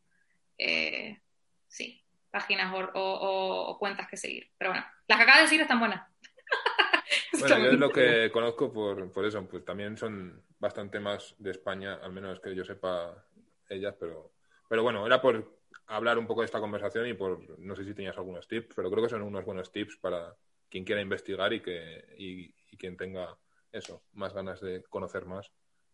[0.58, 1.19] eh,
[1.67, 4.49] sí, páginas o, o, cuentas que seguir.
[4.58, 6.08] Pero bueno, las que acabas de decir están buenas.
[7.49, 11.51] Bueno, yo es lo que conozco por, por eso, pues también son bastante más de
[11.51, 13.25] España, al menos que yo sepa
[13.69, 14.32] ellas, pero,
[14.69, 17.93] pero bueno, era por hablar un poco de esta conversación y por, no sé si
[17.93, 20.36] tenías algunos tips, pero creo que son unos buenos tips para
[20.69, 23.38] quien quiera investigar y que y, quien tenga
[23.71, 25.51] eso, más ganas de conocer más.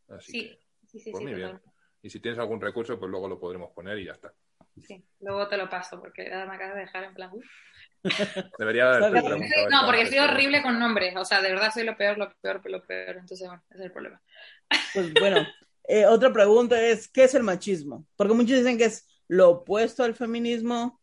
[0.08, 1.60] Así sí, que, sí, sí, pues muy bien.
[2.02, 4.34] Y si tienes algún recurso, pues luego lo podremos poner y ya está.
[4.78, 7.32] Sí, luego te lo paso porque me acabas de dejar en plan.
[8.58, 9.24] Debería haber
[9.70, 11.16] No, porque soy horrible con nombres.
[11.18, 13.18] O sea, de verdad soy lo peor, lo peor, lo peor.
[13.18, 14.22] Entonces, bueno, ese es el problema.
[14.94, 15.48] Pues bueno,
[15.88, 18.06] eh, otra pregunta es: ¿qué es el machismo?
[18.16, 21.00] Porque muchos dicen que es lo opuesto al feminismo,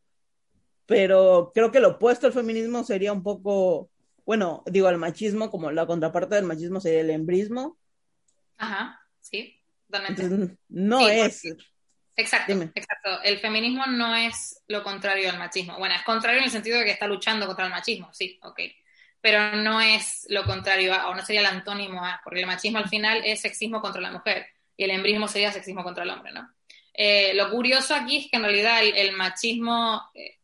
[0.87, 3.91] pero creo que lo opuesto al feminismo sería un poco,
[4.25, 7.79] bueno, digo, al machismo, como la contraparte del machismo sería el embrismo.
[8.57, 10.57] Ajá, sí, totalmente.
[10.69, 11.43] no es.
[12.17, 13.23] Exacto, exacto.
[13.23, 15.77] El feminismo no es lo contrario al machismo.
[15.79, 18.61] Bueno, es contrario en el sentido de que está luchando contra el machismo, sí, ok.
[19.21, 22.79] Pero no es lo contrario a, o no sería el antónimo a, porque el machismo
[22.79, 26.33] al final es sexismo contra la mujer y el embrismo sería sexismo contra el hombre,
[26.33, 26.51] ¿no?
[26.95, 30.39] Eh, lo curioso aquí es que en realidad el, machismo eh,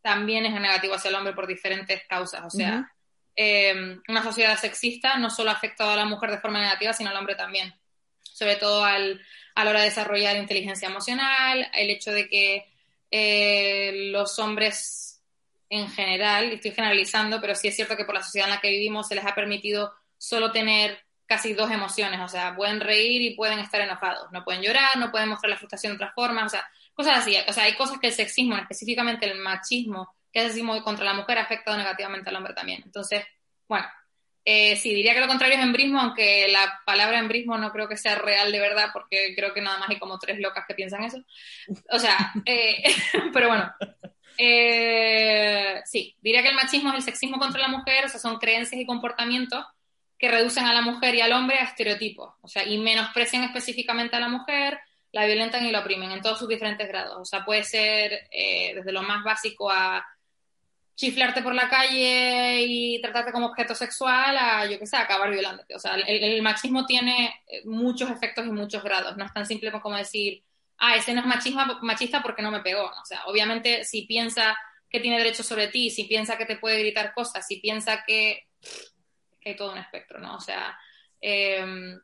[0.00, 2.42] también es negativo hacia el hombre por diferentes causas.
[2.46, 2.90] O sea,
[3.36, 7.16] eh, una sociedad sexista no solo afecta a la mujer de forma negativa, sino al
[7.16, 7.74] hombre también.
[8.22, 9.20] Sobre todo al,
[9.54, 12.66] a la hora de desarrollar inteligencia emocional, el hecho de que
[13.10, 15.22] eh, los hombres
[15.68, 18.68] en general, estoy generalizando, pero sí es cierto que por la sociedad en la que
[18.68, 23.34] vivimos se les ha permitido solo tener casi dos emociones, o sea, pueden reír y
[23.34, 26.48] pueden estar enojados, no pueden llorar, no pueden mostrar la frustración de otras formas, o
[26.50, 30.46] sea, cosas así, o sea, hay cosas que el sexismo, específicamente el machismo, que el
[30.48, 32.82] sexismo contra la mujer, ha afectado negativamente al hombre también.
[32.84, 33.24] Entonces,
[33.66, 33.86] bueno,
[34.44, 37.96] eh, sí, diría que lo contrario es embrismo, aunque la palabra embrismo no creo que
[37.96, 41.04] sea real de verdad, porque creo que nada más hay como tres locas que piensan
[41.04, 41.18] eso.
[41.90, 42.82] O sea, eh,
[43.32, 43.72] pero bueno.
[44.38, 48.38] Eh, sí, diría que el machismo es el sexismo contra la mujer, o sea, son
[48.38, 49.64] creencias y comportamientos
[50.18, 54.16] que reducen a la mujer y al hombre a estereotipos, o sea, y menosprecian específicamente
[54.16, 54.80] a la mujer,
[55.12, 57.18] la violentan y la oprimen en todos sus diferentes grados.
[57.20, 60.04] O sea, puede ser desde lo más básico a
[60.94, 65.74] chiflarte por la calle y tratarte como objeto sexual a, yo qué sé, acabar violándote.
[65.74, 69.16] O sea, el, machismo tiene eh, muchos efectos y muchos grados.
[69.16, 70.42] No es tan simple como decir,
[70.78, 72.84] ah, ese no es machismo, machista porque no me pegó.
[72.84, 74.56] O sea, obviamente si piensa
[74.90, 78.46] que tiene derecho sobre ti, si piensa que te puede gritar cosas, si piensa que...
[79.40, 80.36] que hay todo un espectro, ¿no?
[80.36, 80.78] O sea...
[81.20, 81.98] Em,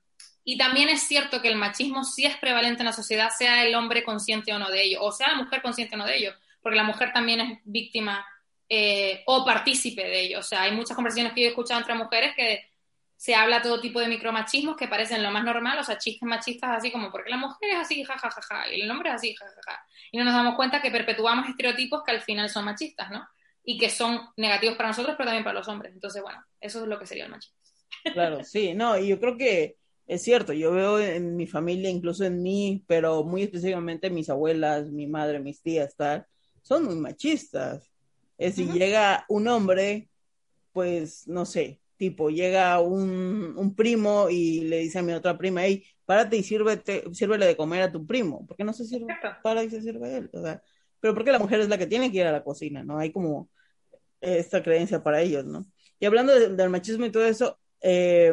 [0.44, 3.74] y también es cierto que el machismo sí es prevalente en la sociedad, sea el
[3.74, 6.32] hombre consciente o no de ello, o sea la mujer consciente o no de ello,
[6.62, 8.24] porque la mujer también es víctima
[8.68, 10.40] eh, o partícipe de ello.
[10.40, 12.64] O sea, hay muchas conversaciones que yo he escuchado entre mujeres que
[13.16, 16.70] se habla todo tipo de micromachismos que parecen lo más normal, o sea, chistes machistas
[16.76, 19.34] así como, porque la mujer es así, jajajaja, ja, ja, y el hombre es así,
[19.34, 19.60] jajaja.
[19.66, 19.80] Ja,
[20.12, 23.26] y no nos damos cuenta que perpetuamos estereotipos que al final son machistas, ¿no?
[23.64, 25.92] Y que son negativos para nosotros, pero también para los hombres.
[25.92, 27.58] Entonces, bueno, eso es lo que sería el machismo.
[28.12, 29.76] Claro, sí, no, y yo creo que
[30.06, 34.90] es cierto, yo veo en mi familia, incluso en mí, pero muy específicamente mis abuelas,
[34.90, 36.24] mi madre, mis tías, tal,
[36.62, 37.87] son muy machistas.
[38.38, 40.08] Es si llega un hombre,
[40.72, 45.64] pues, no sé, tipo, llega un, un, primo y le dice a mi otra prima,
[45.64, 49.08] hey, párate y sírvete, sírvele de comer a tu primo, ¿por qué no se sirve?
[49.42, 50.62] Para y se sirve él, o sea,
[51.00, 52.98] pero porque la mujer es la que tiene que ir a la cocina, ¿no?
[52.98, 53.50] Hay como
[54.20, 55.66] esta creencia para ellos, ¿no?
[55.98, 58.32] Y hablando del machismo y todo eso, eh,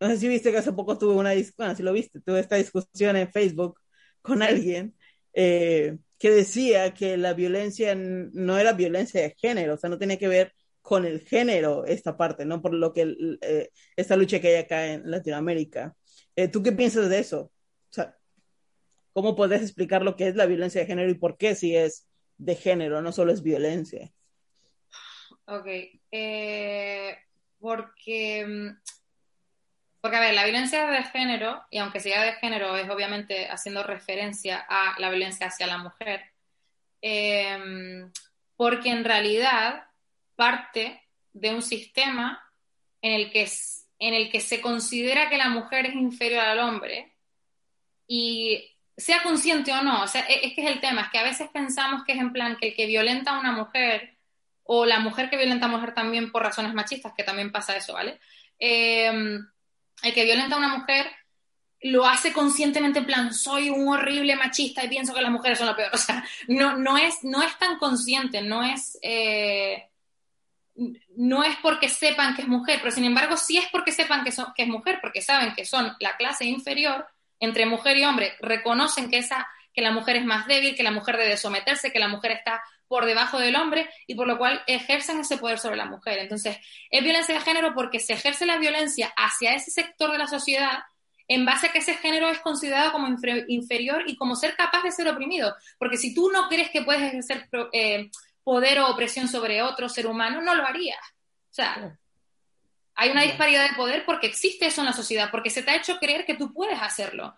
[0.00, 2.56] no sé si viste que hace poco tuve una discusión, si lo viste, tuve esta
[2.56, 3.78] discusión en Facebook
[4.20, 4.94] con alguien
[5.32, 10.18] eh, que decía que la violencia no era violencia de género, o sea, no tiene
[10.18, 10.52] que ver
[10.82, 12.60] con el género esta parte, ¿no?
[12.60, 15.94] Por lo que eh, esta lucha que hay acá en Latinoamérica.
[16.34, 17.40] Eh, ¿Tú qué piensas de eso?
[17.40, 18.16] O sea,
[19.12, 22.08] ¿cómo puedes explicar lo que es la violencia de género y por qué si es
[22.38, 24.12] de género, no solo es violencia?
[25.46, 25.66] Ok,
[27.58, 28.68] porque mm,
[30.00, 33.82] porque, a ver, la violencia de género, y aunque sea de género, es obviamente haciendo
[33.82, 36.24] referencia a la violencia hacia la mujer,
[37.00, 38.10] em,
[38.56, 39.86] porque en realidad
[40.36, 42.42] parte de un sistema
[43.02, 43.48] en el, que,
[43.98, 47.16] en el que se considera que la mujer es inferior al hombre,
[48.06, 51.18] y sea consciente o no, o sea, e, es que es el tema, es que
[51.18, 54.16] a veces pensamos que es en plan que el que violenta a una mujer,
[54.62, 57.94] o la mujer que violenta a mujer también por razones machistas, que también pasa eso,
[57.94, 58.20] ¿vale?
[58.58, 59.40] Eh,
[60.02, 61.06] el que violenta a una mujer
[61.80, 65.68] lo hace conscientemente en plan, soy un horrible machista y pienso que las mujeres son
[65.68, 65.90] lo peor.
[65.94, 69.88] O sea, no, no, es, no es tan consciente, no es, eh,
[71.16, 74.32] no es porque sepan que es mujer, pero sin embargo sí es porque sepan que,
[74.32, 77.06] son, es mujer, porque saben que son la clase inferior
[77.40, 80.90] entre mujer y hombre, reconocen que, esa, que la mujer es más débil, que la
[80.90, 84.62] mujer debe someterse, que la mujer está por debajo del hombre y por lo cual
[84.66, 86.18] ejercen ese poder sobre la mujer.
[86.18, 86.56] Entonces,
[86.90, 90.80] es violencia de género porque se ejerce la violencia hacia ese sector de la sociedad
[91.28, 93.06] en base a que ese género es considerado como
[93.48, 95.54] inferior y como ser capaz de ser oprimido.
[95.78, 98.10] Porque si tú no crees que puedes ejercer eh,
[98.42, 100.98] poder o opresión sobre otro ser humano, no lo harías.
[101.50, 101.98] O sea,
[102.94, 105.76] hay una disparidad de poder porque existe eso en la sociedad, porque se te ha
[105.76, 107.36] hecho creer que tú puedes hacerlo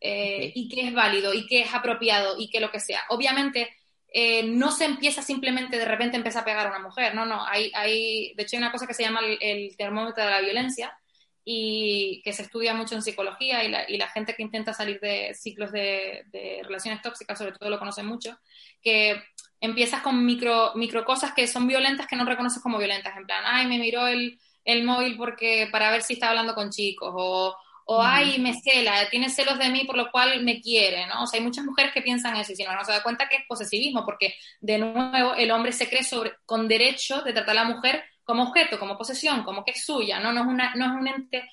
[0.00, 3.02] eh, y que es válido y que es apropiado y que lo que sea.
[3.10, 3.76] Obviamente,
[4.18, 7.44] eh, no se empieza simplemente de repente empieza a pegar a una mujer, no, no,
[7.44, 10.96] hay, hay, de hecho hay una cosa que se llama el, termómetro de la violencia
[11.44, 15.70] y que se estudia mucho en psicología y la, gente que intenta salir de ciclos
[15.70, 16.24] de,
[16.62, 18.38] relaciones tóxicas, sobre todo lo conocen mucho,
[18.80, 19.22] que
[19.60, 23.44] empiezas con micro, micro cosas que son violentas que no reconoces como violentas, en plan,
[23.44, 27.54] ay, me miró el, el móvil porque para ver si está hablando con chicos, o,
[27.88, 31.22] o ay, me cela, tiene celos de mí por lo cual me quiere, ¿no?
[31.22, 33.28] O sea, hay muchas mujeres que piensan eso y si no, no se da cuenta
[33.28, 37.56] que es posesivismo, porque de nuevo el hombre se cree sobre, con derecho de tratar
[37.56, 40.32] a la mujer como objeto, como posesión, como que es suya, ¿no?
[40.32, 41.48] No es, una, no es un ente,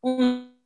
[0.00, 0.60] un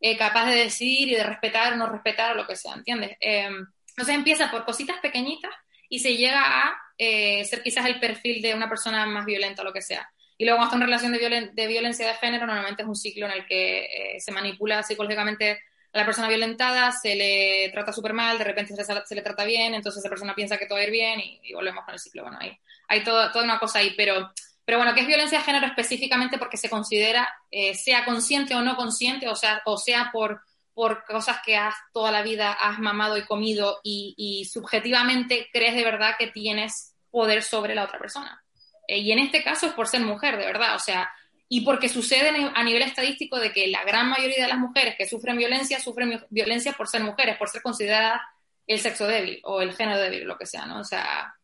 [0.00, 3.16] eh, capaz de decidir y de respetar o no respetar o lo que sea, ¿entiendes?
[3.20, 3.48] Eh,
[3.88, 5.52] entonces empieza por cositas pequeñitas
[5.88, 9.64] y se llega a eh, ser quizás el perfil de una persona más violenta o
[9.64, 10.06] lo que sea.
[10.36, 13.46] Y luego hasta una relación de, violencia de género normalmente es un ciclo en el
[13.46, 15.60] que eh, se manipula psicológicamente
[15.92, 19.74] a la persona violentada, se le trata súper mal, de repente se, le trata bien,
[19.74, 22.22] entonces esa persona piensa que todo va a ir bien y, volvemos con el ciclo.
[22.22, 24.32] Bueno, hay, hay toda una cosa ahí, pero,
[24.64, 26.36] pero bueno, ¿qué es violencia de género específicamente?
[26.36, 30.42] Porque se considera, eh, sea consciente o no consciente, o sea, o sea por,
[30.72, 35.84] por cosas que has toda la vida has mamado y comido y subjetivamente crees de
[35.84, 38.43] verdad que tienes poder sobre la otra persona.
[38.88, 41.10] Eh, y en este caso es por ser mujer, de verdad, o sea,
[41.48, 45.06] y porque sucede a nivel estadístico de que la gran mayoría de las mujeres que
[45.06, 48.20] sufren violencia sufren violencia por ser mujeres, por ser consideradas
[48.66, 50.80] el sexo débil o el género débil, lo que sea, ¿no?
[50.80, 51.34] O sea,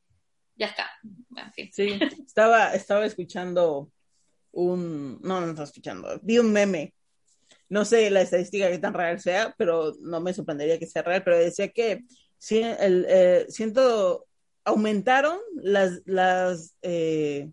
[0.56, 0.90] ya está.
[1.72, 3.90] Sí, estaba, estaba escuchando
[4.52, 6.94] un, no, no estaba escuchando, vi un meme.
[7.68, 11.22] No sé la estadística que tan real sea, pero no me sorprendería que sea real,
[11.22, 12.04] pero decía que
[12.36, 13.46] sí, el, eh,
[14.70, 17.50] aumentaron las, eh,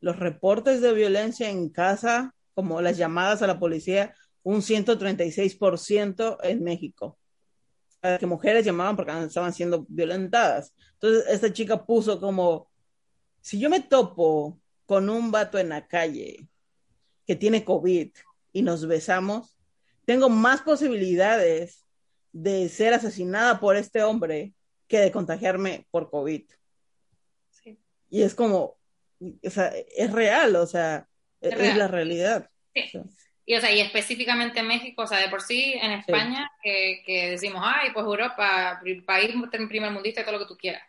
[0.00, 6.62] los reportes de violencia en casa, como las llamadas a la policía, un 136% en
[6.62, 7.18] México.
[8.00, 10.72] Que mujeres llamaban porque estaban siendo violentadas.
[10.94, 12.70] Entonces, esta chica puso como,
[13.40, 16.48] si yo me topo con un vato en la calle
[17.26, 18.10] que tiene COVID
[18.52, 19.56] y nos besamos,
[20.04, 21.84] tengo más posibilidades
[22.32, 24.54] de ser asesinada por este hombre
[24.88, 26.42] que de contagiarme por COVID.
[27.50, 27.78] Sí.
[28.10, 28.78] Y es como,
[29.20, 31.06] o sea, es real, o sea,
[31.40, 32.50] es, la realidad.
[32.74, 33.00] Sí.
[33.44, 37.02] y, o sea, y específicamente en México, o sea, de por sí en España, que,
[37.04, 39.34] que, decimos, ay, pues Europa, país
[39.68, 40.82] primer mundista todo lo que tú quieras.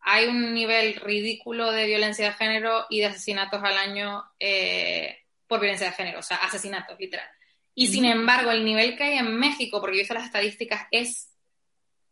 [0.00, 5.60] hay un nivel ridículo de violencia de género y de asesinatos al año eh, por
[5.60, 7.26] violencia de género, o sea, asesinatos, literal.
[7.74, 11.32] Y sin embargo, el nivel que hay en México, porque yo visto las estadísticas, es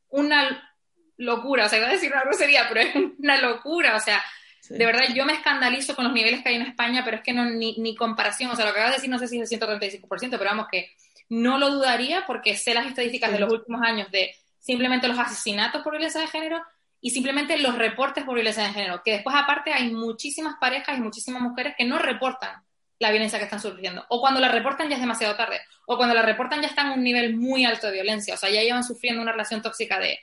[0.08, 0.75] una
[1.16, 4.22] locura, o sea, iba a decir una grosería, pero es una locura, o sea,
[4.68, 7.32] de verdad yo me escandalizo con los niveles que hay en España, pero es que
[7.32, 9.50] no, ni, ni comparación, o sea, lo que acabas de decir no sé si es
[9.50, 10.90] el 135%, pero vamos que
[11.28, 15.82] no lo dudaría porque sé las estadísticas de los últimos años de simplemente los asesinatos
[15.82, 16.62] por violencia de género
[17.00, 21.00] y simplemente los reportes por violencia de género, que después aparte hay muchísimas parejas y
[21.00, 22.62] muchísimas mujeres que no reportan
[22.98, 26.14] la violencia que están sufriendo, o cuando la reportan ya es demasiado tarde, o cuando
[26.14, 28.84] la reportan ya están en un nivel muy alto de violencia, o sea, ya llevan
[28.84, 30.18] sufriendo una relación tóxica de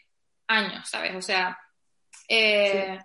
[0.47, 1.15] años, ¿sabes?
[1.15, 1.57] O sea,
[2.27, 2.99] eh,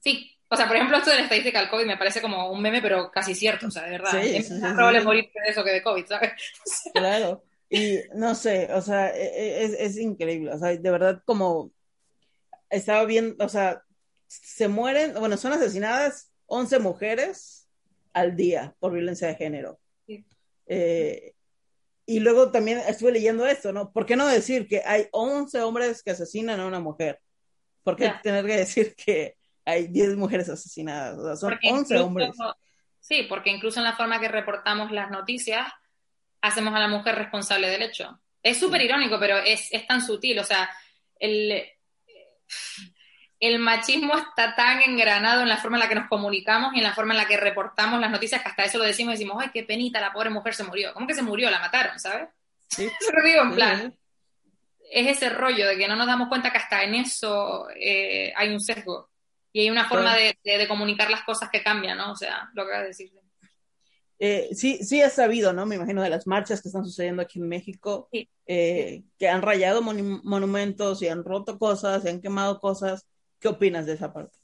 [0.00, 0.34] sí.
[0.50, 2.80] O sea, por ejemplo, esto de la estadística del COVID me parece como un meme,
[2.80, 4.16] pero casi cierto, o sea, de verdad.
[4.24, 6.32] es más probable morir de eso que de COVID, ¿sabes?
[6.94, 7.44] Claro.
[7.68, 11.70] Y no sé, o sea, e, e, es, es increíble, o sea, de verdad como
[12.70, 13.82] estaba viendo, o sea,
[14.26, 17.68] se mueren, bueno, son asesinadas 11 mujeres
[18.12, 19.80] al día por violencia de género.
[20.66, 21.34] Eh,
[22.08, 23.92] y luego también estuve leyendo esto, ¿no?
[23.92, 27.20] ¿Por qué no decir que hay 11 hombres que asesinan a una mujer?
[27.82, 31.18] ¿Por qué tener que decir que hay 10 mujeres asesinadas?
[31.18, 32.30] O sea, son 11 hombres.
[32.98, 35.70] Sí, porque incluso en la forma que reportamos las noticias,
[36.40, 38.18] hacemos a la mujer responsable del hecho.
[38.42, 40.38] Es súper irónico, pero es, es tan sutil.
[40.38, 40.70] O sea,
[41.20, 41.62] el,
[43.40, 46.84] el machismo está tan engranado en la forma en la que nos comunicamos y en
[46.84, 49.36] la forma en la que reportamos las noticias que hasta eso lo decimos y decimos,
[49.40, 50.92] ay, qué penita, la pobre mujer se murió.
[50.92, 51.50] ¿Cómo que se murió?
[51.50, 52.28] La mataron, ¿sabes?
[52.68, 52.84] Sí.
[53.00, 53.98] Eso lo digo en plan.
[54.90, 58.52] Es ese rollo de que no nos damos cuenta que hasta en eso eh, hay
[58.52, 59.10] un sesgo
[59.52, 62.12] y hay una forma de, comunicar las cosas que cambian, ¿no?
[62.12, 63.12] O sea, lo que vas a decir.
[64.18, 65.66] Eh, sí, sí has sabido, ¿no?
[65.66, 68.08] Me imagino de las marchas que están sucediendo aquí en México,
[68.46, 73.06] eh, que han rayado monumentos y han roto cosas, y han quemado cosas.
[73.40, 74.38] ¿Qué opinas de esa parte?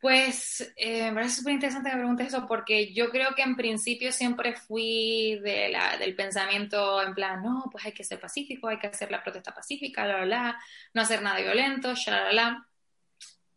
[0.00, 3.56] Pues eh, me parece súper interesante que me preguntes eso porque yo creo que en
[3.56, 8.68] principio siempre fui de la, del pensamiento en plan, no, pues hay que ser pacífico,
[8.68, 10.62] hay que hacer la protesta pacífica, la, la, la,
[10.94, 12.64] no hacer nada violento, la,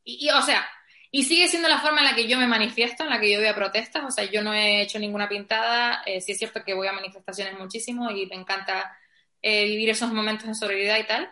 [0.03, 0.67] Y, y, o sea,
[1.11, 3.39] y sigue siendo la forma en la que yo me manifiesto, en la que yo
[3.39, 4.03] voy a protestas.
[4.05, 6.01] O sea, yo no he hecho ninguna pintada.
[6.05, 8.97] Eh, sí es cierto que voy a manifestaciones muchísimo y me encanta
[9.41, 11.29] eh, vivir esos momentos en solidaridad y tal.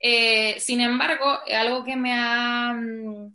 [0.00, 3.32] Eh, sin embargo, algo que me ha, mm,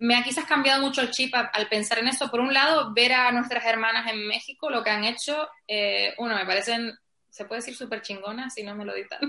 [0.00, 2.30] me ha quizás cambiado mucho el chip al pensar en eso.
[2.30, 6.34] Por un lado, ver a nuestras hermanas en México, lo que han hecho, eh, uno,
[6.34, 6.92] me parecen,
[7.28, 9.20] se puede decir súper chingonas si no me lo dictan.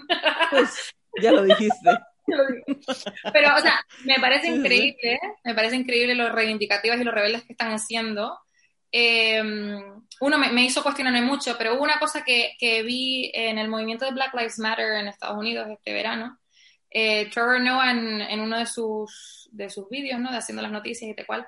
[0.49, 1.89] Pues ya lo dijiste.
[3.33, 7.53] Pero, o sea, me parece increíble, me parece increíble lo reivindicativas y los rebeldes que
[7.53, 8.37] están haciendo.
[8.91, 9.41] Eh,
[10.19, 14.05] uno me, hizo cuestionarme mucho, pero hubo una cosa que, que, vi en el movimiento
[14.05, 16.39] de Black Lives Matter en Estados Unidos este verano.
[16.89, 20.31] Eh, Trevor Noah en, en, uno de sus, de sus vídeos, ¿no?
[20.31, 21.47] De haciendo las noticias y tal cual,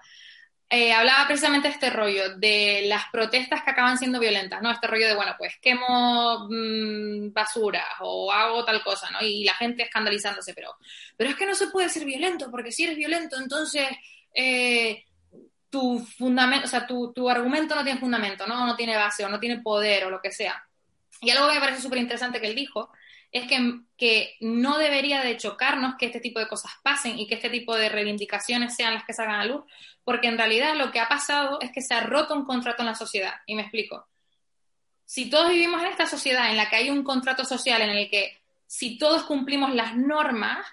[0.75, 4.71] eh, hablaba precisamente de este rollo, de las protestas que acaban siendo violentas, ¿no?
[4.71, 9.19] Este rollo de, bueno, pues quemo mmm, basura o hago tal cosa, ¿no?
[9.21, 10.75] Y la gente escandalizándose, pero,
[11.15, 13.87] pero es que no se puede ser violento, porque si eres violento, entonces
[14.33, 15.05] eh,
[15.73, 18.67] tu fundamento, o sea, tu, tu, argumento no tiene fundamento, ¿no?
[18.67, 20.63] No tiene base o no tiene poder o lo que sea.
[21.19, 22.91] Y algo que me parece súper interesante que él dijo
[23.31, 27.33] es que, que, no debería de chocarnos que este tipo de cosas pasen y que
[27.33, 29.63] este tipo de reivindicaciones sean las que salgan a luz,
[30.03, 32.89] porque en realidad lo que ha pasado es que se ha roto un contrato en
[32.89, 33.33] la sociedad.
[33.47, 34.07] Y me explico.
[35.05, 38.11] Si todos vivimos en esta sociedad en la que hay un contrato social en el
[38.11, 40.67] que si todos cumplimos las normas,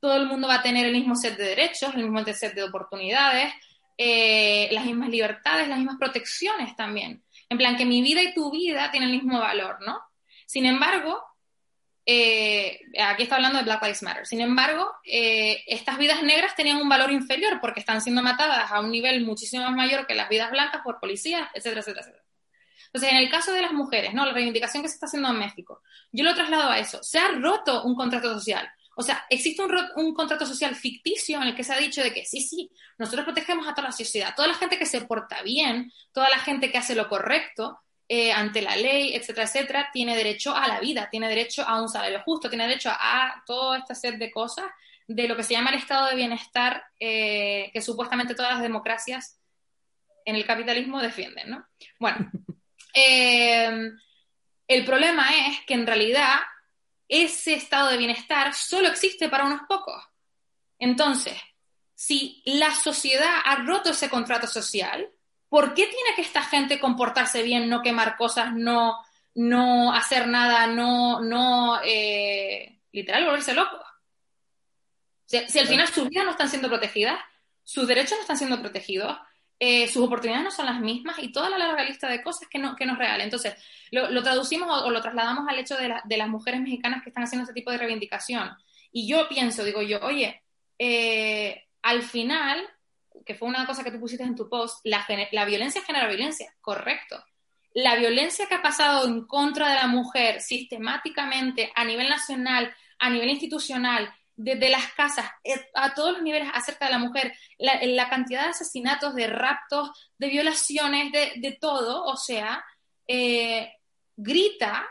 [0.00, 2.62] todo el mundo va a tener el mismo set de derechos, el mismo set de
[2.62, 3.54] oportunidades,
[3.96, 7.24] eh, las mismas libertades, las mismas protecciones también.
[7.48, 10.00] En plan, que mi vida y tu vida tienen el mismo valor, ¿no?
[10.46, 11.22] Sin embargo,
[12.06, 14.26] eh, aquí está hablando de Black Lives Matter.
[14.26, 18.80] Sin embargo, eh, estas vidas negras tenían un valor inferior porque están siendo matadas a
[18.80, 22.24] un nivel muchísimo más mayor que las vidas blancas por policías, etcétera, etcétera, etcétera.
[22.86, 24.24] Entonces, en el caso de las mujeres, ¿no?
[24.24, 27.02] La reivindicación que se está haciendo en México, yo lo traslado a eso.
[27.02, 28.70] Se ha roto un contrato social.
[28.96, 32.12] O sea, existe un, un, contrato social ficticio en el que se ha dicho de
[32.12, 35.42] que sí, sí, nosotros protegemos a toda la sociedad, toda la gente que se porta
[35.42, 40.14] bien, toda la gente que hace lo correcto, eh, ante la ley, etcétera, etcétera, tiene
[40.14, 43.94] derecho a la vida, tiene derecho a un salario justo, tiene derecho a toda esta
[43.94, 44.66] serie de cosas
[45.06, 49.38] de lo que se llama el estado de bienestar eh, que supuestamente todas las democracias
[50.24, 51.66] en el capitalismo defienden, ¿no?
[51.98, 52.30] Bueno,
[52.94, 53.90] eh,
[54.68, 56.40] el problema es que en realidad
[57.08, 60.02] ese estado de bienestar solo existe para unos pocos.
[60.78, 61.38] Entonces,
[61.94, 65.10] si la sociedad ha roto ese contrato social,
[65.48, 68.98] ¿por qué tiene que esta gente comportarse bien, no quemar cosas, no,
[69.34, 73.80] no hacer nada, no, no, eh, literal, volverse loco?
[75.26, 77.18] Si, al final sus vidas no están siendo protegidas,
[77.62, 79.16] sus derechos no están siendo protegidos,
[79.58, 82.58] eh, sus oportunidades no son las mismas y toda la larga lista de cosas que,
[82.58, 83.24] no, que regala.
[83.24, 83.54] Entonces,
[83.90, 87.44] lo, traducimos o, lo trasladamos al hecho de, de, las mujeres mexicanas que están haciendo
[87.44, 88.50] este tipo de reivindicación.
[88.92, 90.42] Y yo pienso, digo yo, oye,
[90.78, 92.62] eh, al final,
[93.24, 96.54] que fue una cosa que tú pusiste en tu post, la, la violencia genera violencia,
[96.60, 97.22] correcto.
[97.74, 103.10] La violencia que ha pasado en contra de la mujer sistemáticamente a nivel nacional, a
[103.10, 108.08] nivel institucional, desde las casas, eh, a todos los niveles acerca de la mujer, la,
[108.08, 112.64] cantidad de asesinatos, de raptos, de violaciones, de, todo, o sea,
[113.06, 113.72] eh,
[114.16, 114.86] grita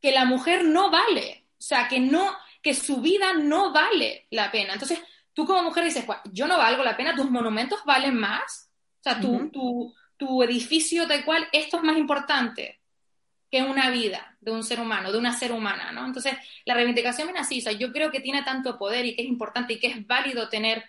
[0.00, 4.50] que la mujer no vale, o sea, que no, que su vida no vale la
[4.50, 4.72] pena.
[4.72, 5.00] Entonces,
[5.32, 8.70] tú como mujer dices, yo no valgo la pena, tus monumentos valen más,
[9.00, 12.81] o sea, tu, tu, tu edificio tal cual, esto es más importante
[13.52, 16.06] que una vida de un ser humano, de una ser humana, ¿no?
[16.06, 16.32] Entonces,
[16.64, 19.28] la reivindicación viene así, o sea, yo creo que tiene tanto poder y que es
[19.28, 20.82] importante y que es válido tener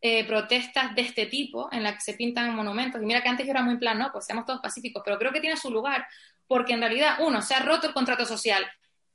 [0.00, 3.00] eh, protestas de este tipo en las que se pintan monumentos.
[3.00, 5.16] Y mira que antes yo era muy en plan, no, pues seamos todos pacíficos, pero
[5.16, 6.08] creo que tiene su lugar,
[6.48, 8.68] porque en realidad, uno, se ha roto el contrato social.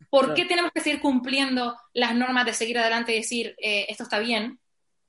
[0.09, 4.03] ¿Por qué tenemos que seguir cumpliendo las normas de seguir adelante y decir, eh, esto
[4.03, 4.59] está bien?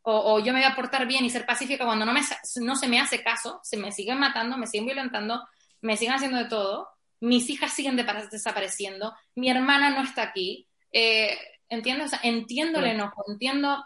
[0.02, 2.20] O, yo me voy a portar bien y ser pacífica cuando no, me,
[2.60, 5.48] no se me hace caso, se me siguen matando, me siguen violentando,
[5.80, 6.93] me siguen haciendo de todo
[7.24, 11.38] mis hijas siguen desapareciendo, mi hermana no está aquí, eh,
[11.70, 12.12] ¿entiendes?
[12.22, 13.82] entiendo el enojo, entiendo,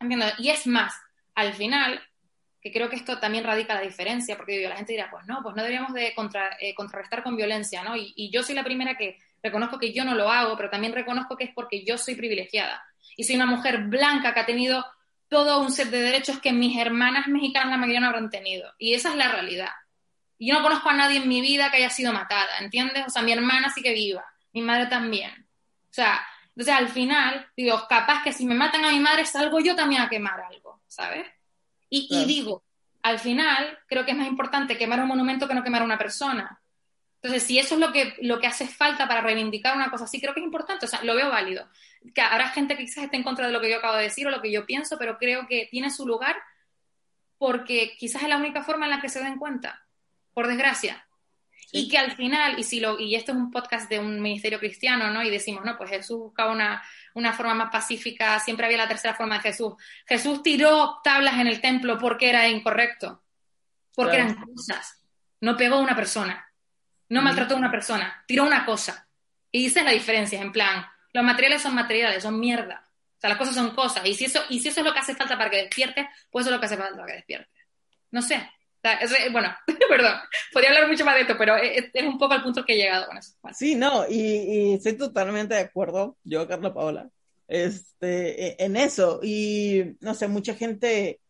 [0.00, 0.94] entiendo, y es más,
[1.34, 2.00] al final,
[2.62, 5.54] que creo que esto también radica la diferencia, porque la gente dirá, pues no, pues
[5.54, 7.94] no deberíamos de eh, contrarrestar con violencia, ¿no?
[7.94, 11.36] Y, yo soy la primera que reconozco que yo no lo hago, pero también reconozco
[11.36, 12.82] que es porque yo soy privilegiada
[13.16, 14.84] y soy una mujer blanca que ha tenido
[15.28, 18.72] todo un set de derechos que mis hermanas mexicanas la mayoría no habrán tenido.
[18.78, 19.70] Y esa es la realidad
[20.38, 23.04] yo no conozco a nadie en mi vida que haya sido matada, ¿entiendes?
[23.06, 25.30] O sea, mi hermana sí que viva, mi madre también.
[25.90, 29.58] O sea, entonces al final, digo, capaz que si me matan a mi madre salgo
[29.60, 31.26] yo también a quemar algo, ¿sabes?
[31.90, 32.62] Y, digo,
[33.02, 35.98] al final creo que es más importante quemar un monumento que no quemar a una
[35.98, 36.60] persona.
[37.22, 40.20] Entonces, si eso es lo que, lo que hace falta para reivindicar una cosa así,
[40.20, 41.68] creo que es importante, o sea, lo veo válido.
[42.14, 44.26] Que habrá gente que quizás esté en contra de lo que yo acabo de decir
[44.26, 46.36] o lo que yo pienso, pero creo que tiene su lugar
[47.38, 49.87] porque quizás es la única forma en la que se den cuenta
[50.38, 51.04] por desgracia.
[51.72, 54.60] Y que al final, y, si lo, y esto es un podcast de un ministerio
[54.60, 55.20] cristiano, ¿no?
[55.24, 56.80] Y decimos, no, pues Jesús buscaba una,
[57.14, 59.74] una forma más pacífica, siempre había la tercera forma de Jesús.
[60.06, 63.24] Jesús tiró tablas en el templo porque era incorrecto,
[63.96, 65.02] porque eran cosas.
[65.40, 66.48] No pegó a una persona,
[67.08, 69.08] no maltrató a una persona, tiró una cosa.
[69.50, 72.88] Y esa es la diferencia, en plan, los materiales son materiales, son mierda.
[73.16, 74.06] O sea, las cosas son cosas.
[74.06, 76.46] Y si eso, y si eso es lo que hace falta para que despierte, pues
[76.46, 77.58] eso es lo que hace falta para que despierte.
[78.12, 78.48] No sé,
[79.32, 79.48] bueno,
[79.88, 80.12] perdón,
[80.52, 83.06] podría hablar mucho más de esto, pero es, un poco al punto que he llegado
[83.06, 83.32] con eso.
[83.52, 87.10] Sí, no, y, estoy totalmente de acuerdo, yo, Carla Paola,
[87.46, 89.20] este, e, en eso.
[89.22, 91.20] Y no sé, mucha gente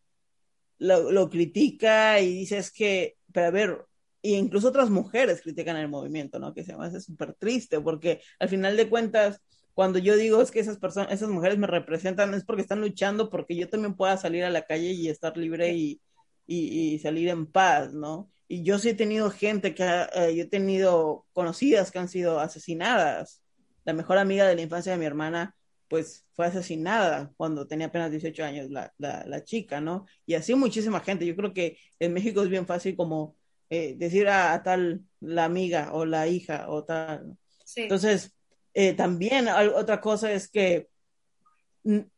[0.77, 3.85] lo, critica y dice es que, pero a ver,
[4.21, 6.53] e incluso otras mujeres critican el movimiento, ¿no?
[6.53, 9.41] Que se me hace súper triste, porque al final de cuentas,
[9.73, 13.29] cuando yo digo es que esas personas, esas mujeres me representan, es porque están luchando
[13.29, 16.01] porque yo también pueda salir a la calle y estar libre y,
[16.49, 18.31] y, salir en paz, ¿no?
[18.47, 22.39] Y yo sí he tenido gente que, eh, yo he tenido conocidas que han sido
[22.39, 23.41] asesinadas.
[23.85, 25.55] La mejor amiga de la infancia de mi hermana,
[25.87, 30.05] pues fue asesinada cuando tenía apenas 18 años la, la, chica, ¿no?
[30.25, 31.25] Y así muchísima gente.
[31.25, 33.35] Yo creo que en México es bien fácil como
[33.69, 37.37] eh, decir a, tal la amiga o la hija o tal.
[37.63, 37.81] Sí.
[37.83, 38.35] Entonces,
[38.73, 40.88] eh, también otra cosa es que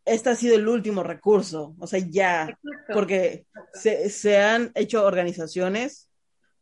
[0.05, 2.57] este ha sido el último recurso, o sea, ya,
[2.93, 6.09] porque se, han hecho organizaciones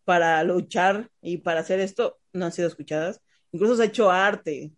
[0.04, 3.22] para luchar y para hacer esto, no han sido escuchadas,
[3.52, 4.72] incluso se ha hecho arte.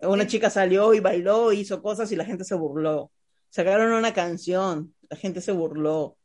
[0.00, 3.10] Una chica salió y bailó, hizo cosas y la gente se burló.
[3.48, 6.00] Sacaron una canción, la gente se burló.
[6.02, 6.18] O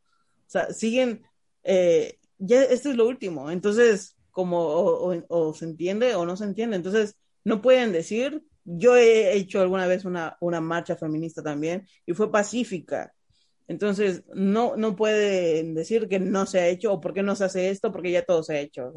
[0.47, 1.23] sea, siguen,
[1.63, 3.51] eh, ya esto es lo último.
[3.51, 4.59] Entonces, como
[5.29, 6.75] o se entiende o no se entiende.
[6.75, 12.13] Entonces, no pueden decir yo he hecho alguna vez una, una marcha feminista también y
[12.13, 13.13] fue pacífica.
[13.67, 17.45] Entonces, no, no pueden decir que no se ha hecho o por qué no se
[17.45, 18.93] hace esto, porque ya todo se ha hecho.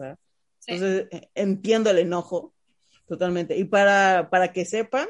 [0.67, 2.55] Entonces, eh, entiendo el enojo
[3.07, 3.57] totalmente.
[3.57, 5.07] Y para, para que sepan,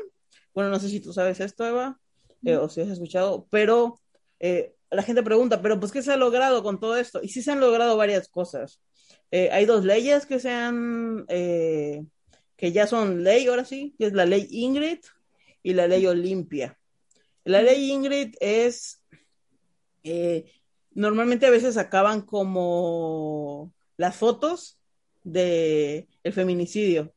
[0.55, 1.99] bueno, no sé si tú sabes esto, Eva,
[2.45, 4.01] eh, o si has escuchado, pero
[4.41, 7.21] eh, la gente pregunta, pero pues, ¿qué se ha logrado con todo esto?
[7.23, 8.81] Y sí se han logrado varias cosas.
[9.31, 11.25] hay dos leyes que se han
[12.63, 15.01] que ya son ley ahora sí, que es la ley Ingrid
[15.65, 16.79] y la ley Olimpia.
[17.43, 19.03] La ley Ingrid es,
[20.05, 20.45] eh,
[20.93, 24.79] normalmente a veces acaban como las fotos
[25.25, 27.13] de feminicidio.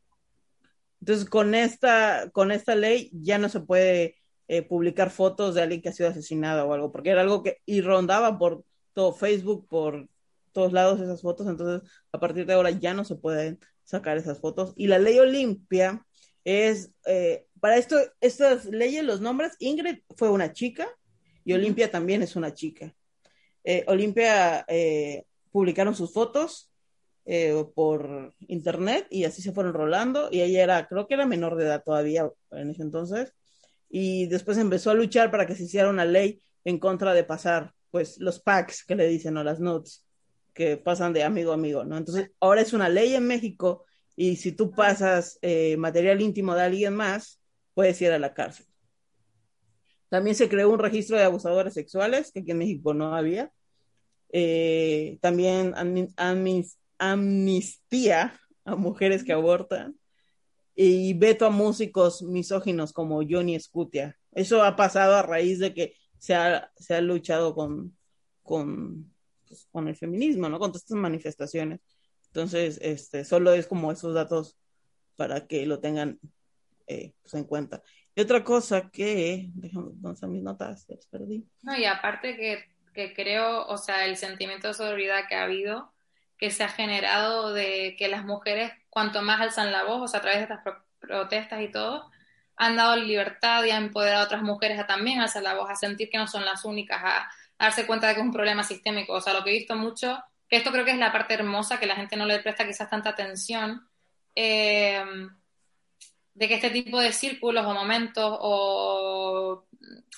[0.99, 4.15] Entonces, con esta, con esta ley ya no se puede
[4.47, 7.59] eh, publicar fotos de alguien que ha sido asesinado o algo, porque era algo que
[7.67, 10.09] y rondaba por todo Facebook, por
[10.53, 14.39] todos lados esas fotos, entonces a partir de ahora ya no se pueden sacar esas
[14.39, 14.73] fotos.
[14.75, 16.05] Y la ley Olimpia
[16.43, 20.87] es, eh, para esto, estas leyes, los nombres, Ingrid fue una chica
[21.45, 22.93] y Olimpia también es una chica.
[23.63, 26.71] Eh, Olimpia eh, publicaron sus fotos
[27.25, 31.55] eh, por internet y así se fueron rolando y ella era, creo que era menor
[31.55, 33.33] de edad todavía en ese entonces
[33.89, 37.73] y después empezó a luchar para que se hiciera una ley en contra de pasar
[37.89, 40.04] pues los packs que le dicen o las notes
[40.55, 41.97] que pasan de amigo a amigo, ¿no?
[41.97, 43.85] Entonces ahora es una ley en México
[44.15, 47.41] y si tú pasas eh, material íntimo de alguien más,
[47.73, 48.65] puedes ir a la cárcel.
[50.09, 53.51] También se creó un registro de abusadores sexuales, que aquí en México no había.
[54.31, 55.73] Eh, también
[56.97, 59.99] amnistía a mujeres que abortan
[60.73, 64.17] y veto a músicos misóginos como Johnny Scutia.
[64.31, 67.97] Eso ha pasado a raíz de que se ha, se ha luchado con,
[68.41, 69.14] con,
[69.55, 70.59] pues, con el feminismo, ¿no?
[70.59, 71.79] Con todas estas manifestaciones.
[72.27, 74.57] Entonces, este, solo es como esos datos
[75.15, 76.19] para que lo tengan
[76.87, 77.81] eh, pues, en cuenta.
[78.13, 80.85] Y otra cosa que, déjame, ¿dónde están mis notas?
[80.89, 81.45] Les perdí.
[81.63, 85.93] No, y aparte que, que creo, o sea, el sentimiento de solidaridad que ha habido,
[86.37, 90.19] que se ha generado de que las mujeres, cuanto más alzan la voz, o sea,
[90.19, 92.09] a través de estas pro protestas y todo,
[92.57, 95.75] han dado libertad y han empoderado a otras mujeres a también alzar la voz, a
[95.75, 99.13] sentir que no son las únicas, a darse cuenta de que es un problema sistémico.
[99.13, 101.79] O sea, lo que he visto mucho, que esto creo que es la parte hermosa,
[101.79, 103.87] que la gente no le presta quizás tanta atención,
[104.35, 105.03] eh,
[106.33, 109.65] de que este tipo de círculos o momentos o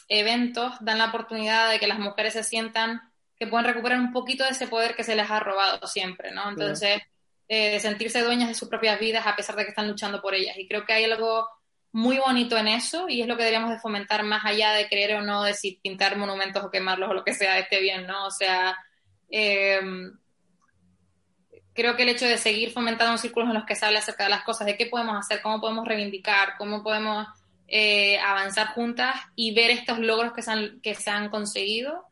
[0.10, 3.02] eventos dan la oportunidad de que las mujeres se sientan
[3.38, 6.50] que pueden recuperar un poquito de ese poder que se les ha robado siempre, ¿no?
[6.50, 7.02] Entonces,
[7.48, 10.58] eh, sentirse dueñas de sus propias vidas a pesar de que están luchando por ellas.
[10.58, 11.48] Y creo que hay algo
[11.98, 15.16] muy bonito en eso y es lo que deberíamos de fomentar más allá de creer
[15.16, 18.28] o no de si pintar monumentos o quemarlos o lo que sea esté bien, ¿no?
[18.28, 18.78] O sea,
[19.32, 19.82] eh,
[21.74, 24.30] creo que el hecho de seguir fomentando círculos en los que se habla acerca de
[24.30, 27.26] las cosas, de qué podemos hacer, cómo podemos reivindicar, cómo podemos
[27.68, 32.06] eh, avanzar juntas y ver estos logros que se han, que se han conseguido,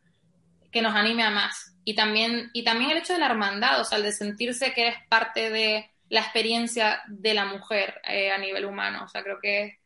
[0.72, 1.76] que nos anime a más.
[1.84, 4.82] Y también, y también el hecho de la hermandad, o sea, el de sentirse que
[4.82, 9.04] eres parte de la experiencia de la mujer eh, a nivel humano.
[9.06, 9.80] O sea, creo que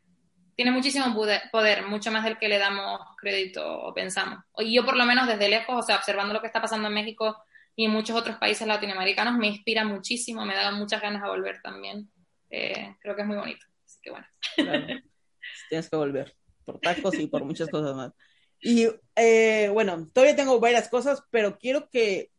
[0.56, 1.14] tiene muchísimo
[1.50, 4.40] poder, mucho más del que le damos crédito o pensamos.
[4.58, 6.94] Y yo por lo menos desde lejos, o sea, observando lo que está pasando en
[6.94, 7.36] México
[7.74, 11.62] y en muchos otros países latinoamericanos, me inspira muchísimo, me da muchas ganas de volver
[11.62, 12.10] también.
[12.50, 13.64] Eh, creo que es muy bonito.
[13.86, 14.26] Así que bueno.
[14.54, 14.86] Claro.
[15.70, 18.12] Tienes que volver, por tacos y por muchas cosas más.
[18.60, 22.30] Y eh, bueno, todavía tengo varias cosas, pero quiero que,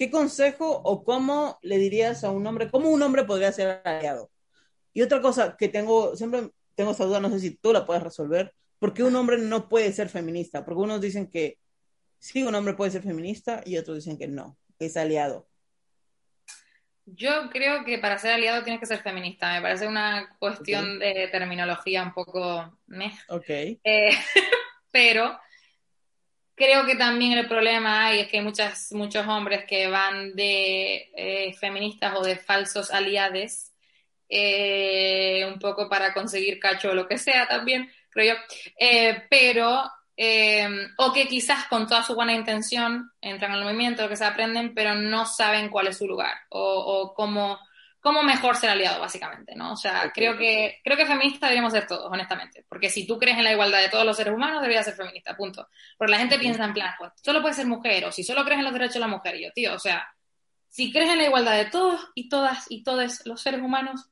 [0.00, 4.30] ¿qué consejo o cómo le dirías a un hombre, cómo un hombre podría ser aliado?
[4.94, 8.02] Y otra cosa que tengo, siempre tengo esta duda, no sé si tú la puedes
[8.02, 10.64] resolver, ¿por qué un hombre no puede ser feminista?
[10.64, 11.58] Porque unos dicen que
[12.18, 15.46] sí, un hombre puede ser feminista y otros dicen que no, que es aliado.
[17.04, 19.52] Yo creo que para ser aliado tienes que ser feminista.
[19.52, 21.12] Me parece una cuestión okay.
[21.12, 23.12] de terminología un poco meh.
[23.28, 23.50] Ok.
[23.50, 23.78] Eh,
[24.90, 25.38] pero
[26.60, 31.10] creo que también el problema hay es que hay muchas, muchos hombres que van de
[31.14, 33.72] eh, feministas o de falsos aliades,
[34.28, 38.40] eh, un poco para conseguir cacho o lo que sea también, creo yo,
[38.78, 39.90] eh, pero,
[40.98, 44.74] o que quizás con toda su buena intención entran al movimiento, lo que se aprenden,
[44.74, 47.58] pero no saben cuál es su lugar o, o cómo
[48.00, 49.72] cómo mejor ser aliado, básicamente, ¿no?
[49.72, 52.64] O sea, creo que creo que feminista deberíamos ser todos, honestamente.
[52.68, 55.36] Porque si tú crees en la igualdad de todos los seres humanos, deberías ser feminista,
[55.36, 55.68] punto.
[55.96, 58.58] Porque la gente piensa en plan, pues, solo puedes ser mujer, o si solo crees
[58.58, 60.06] en los derechos de la mujer, y yo, tío, o sea,
[60.68, 64.08] si crees en la igualdad de todos y todas y todos los seres humanos,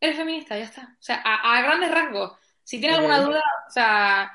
[0.00, 0.82] eres feminista, ya está.
[0.82, 2.32] O sea, a, a grandes rasgos.
[2.64, 3.10] Si tienes okay.
[3.10, 4.32] alguna duda, o sea,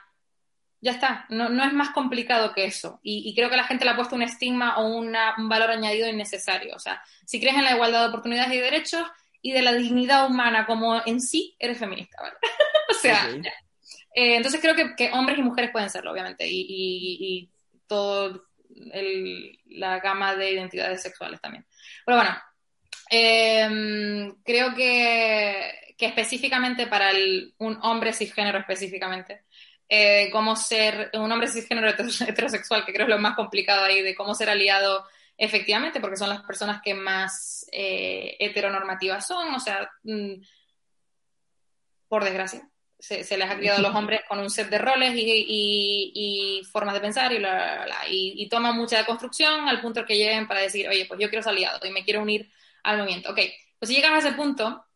[0.79, 2.99] ya está, no, no, es más complicado que eso.
[3.03, 5.71] Y, y, creo que la gente le ha puesto un estigma o una, un valor
[5.71, 6.75] añadido innecesario.
[6.75, 9.07] O sea, si crees en la igualdad de oportunidades y derechos
[9.41, 12.35] y de la dignidad humana como en sí, eres feminista, ¿vale?
[12.89, 13.41] o sea, okay.
[14.13, 17.51] eh, entonces creo que, que, hombres y mujeres pueden serlo, obviamente, y, y, y
[17.87, 18.47] todo
[18.91, 21.65] el, la gama de identidades sexuales también.
[22.05, 22.37] Pero bueno,
[23.09, 29.43] eh, creo que, que específicamente para el, un hombre cisgénero específicamente,
[29.89, 34.15] eh, cómo ser un hombre cisgénero heterosexual, que creo es lo más complicado ahí, de
[34.15, 35.05] cómo ser aliado
[35.37, 40.33] efectivamente, porque son las personas que más eh, heteronormativas son, o sea, mmm,
[42.07, 42.67] por desgracia,
[42.97, 46.11] se, se, les ha criado a los hombres con un set de roles y, y,
[46.15, 50.05] y formas de pensar y, bla, bla, bla, y, y toma mucha construcción al punto
[50.05, 52.51] que lleguen para decir, oye, pues yo quiero ser aliado y me quiero unir
[52.83, 53.31] al movimiento.
[53.31, 53.39] Ok,
[53.79, 54.86] pues si llegan a ese punto,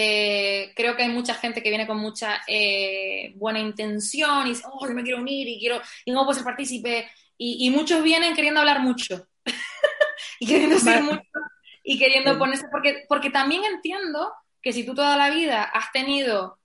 [0.00, 4.62] Eh, creo que hay mucha gente que viene con mucha eh, buena intención y dice,
[4.70, 7.10] oh, yo me quiero unir y quiero, y no puedo ser partícipe.
[7.36, 9.26] Y, muchos vienen queriendo hablar mucho
[10.40, 11.22] y queriendo decir mucho
[11.82, 14.32] y queriendo ponerse, porque, porque también entiendo
[14.62, 16.60] que si tú toda la vida has tenido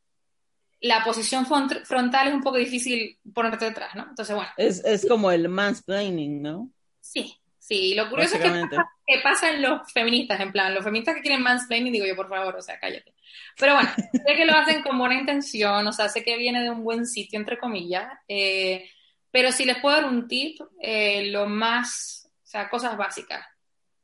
[0.79, 4.05] la posición frontal es un poco difícil ponerte detrás, ¿no?
[4.09, 4.51] Entonces, bueno.
[4.57, 6.69] Es, es como el mansplaining, ¿no?
[6.99, 7.35] Sí,
[7.67, 7.93] sí.
[7.95, 11.93] Lo curioso es que pasa, en los feministas, en plan, los feministas que quieren mansplaining,
[11.93, 13.13] digo yo, por favor, o sea, cállate.
[13.57, 16.69] Pero bueno, sé que lo hacen con buena intención, o sea, sé que viene de
[16.69, 18.89] un buen sitio, entre comillas, eh,
[19.31, 23.45] pero si les puedo dar un tip, eh, lo más, o sea, cosas básicas.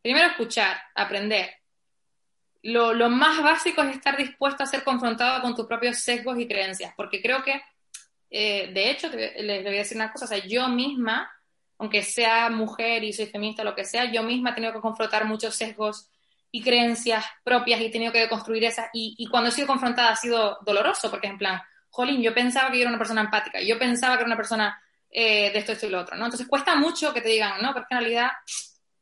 [0.01, 1.51] Primero escuchar, aprender.
[2.63, 6.47] Lo, lo, más básico es estar dispuesto a ser confrontado con tus propios sesgos y
[6.47, 7.61] creencias, porque creo que,
[8.29, 11.31] eh, de hecho, les voy a decir una cosa, o sea, yo misma,
[11.79, 14.81] aunque sea mujer y soy feminista o lo que sea, yo misma he tenido que
[14.81, 16.09] confrontar muchos sesgos
[16.51, 18.89] y creencias propias y he tenido que deconstruir esas.
[18.93, 22.33] Y, y, cuando he sido confrontada ha sido doloroso, porque es en plan, jolín, yo
[22.33, 25.59] pensaba que yo era una persona empática, yo pensaba que era una persona eh, de
[25.59, 26.25] esto, esto y lo otro, ¿no?
[26.25, 28.31] Entonces cuesta mucho que te digan, no, porque en realidad,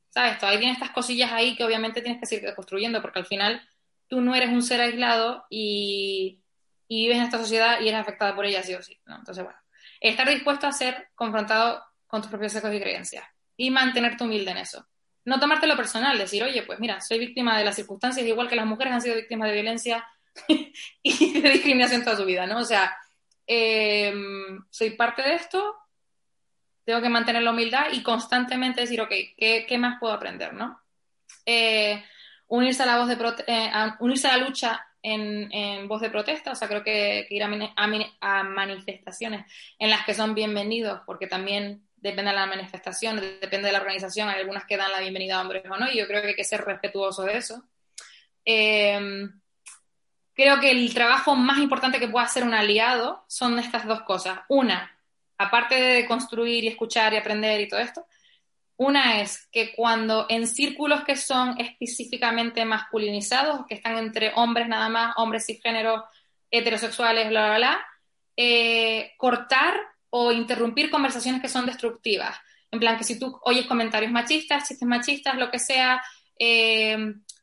[0.09, 0.37] ¿sabes?
[0.37, 3.61] Todavía tienes estas cosillas ahí que obviamente tienes que seguir construyendo, porque al final
[4.07, 6.41] tú no eres un ser aislado y,
[6.87, 9.15] y vives en esta sociedad y eres afectada por ella sí o sí, ¿no?
[9.15, 9.59] Entonces, bueno,
[9.99, 14.57] estar dispuesto a ser confrontado con tus propios sesgos y creencias y mantenerte humilde en
[14.57, 14.87] eso
[15.27, 18.65] no tomártelo personal, decir, oye, pues mira, soy víctima de las circunstancias, igual que las
[18.65, 20.07] mujeres han sido víctimas de violencia
[21.03, 22.59] y de discriminación toda su vida, ¿no?
[22.59, 22.97] O sea,
[23.45, 25.75] em, soy parte de esto,
[26.85, 30.79] tengo que mantener la humildad y constantemente decir, ok, ¿qué, más puedo aprender, no?
[31.45, 32.01] Eh,
[32.47, 36.55] unirse a la voz de eh, unirse a la lucha en, voz de protesta, o
[36.55, 39.45] sea, creo que, ir a, manifestaciones
[39.77, 44.29] en las que son bienvenidos, porque también depende de la manifestación, depende de la organización,
[44.29, 46.35] hay algunas que dan la bienvenida a hombres o no, y yo creo que hay
[46.35, 47.63] que ser respetuoso de eso.
[48.45, 49.29] Eh,
[50.33, 54.39] creo que el trabajo más importante que puede hacer un aliado son estas dos cosas.
[54.47, 54.95] Una,
[55.37, 58.05] aparte de construir y escuchar y aprender y todo esto,
[58.77, 64.87] una es que cuando en círculos que son específicamente masculinizados, que están entre hombres nada
[64.87, 66.03] más, hombres cisgéneros,
[66.51, 67.87] heterosexuales, bla, bla, bla,
[68.37, 69.75] eh, cortar
[70.19, 72.35] o interrumpir conversaciones que son destructivas.
[72.71, 76.01] En plan, que si tú oyes comentarios machistas, chistes machistas, lo que sea,
[76.39, 76.97] eh,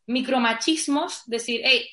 [0.06, 1.88] micromachismos, decir, hey,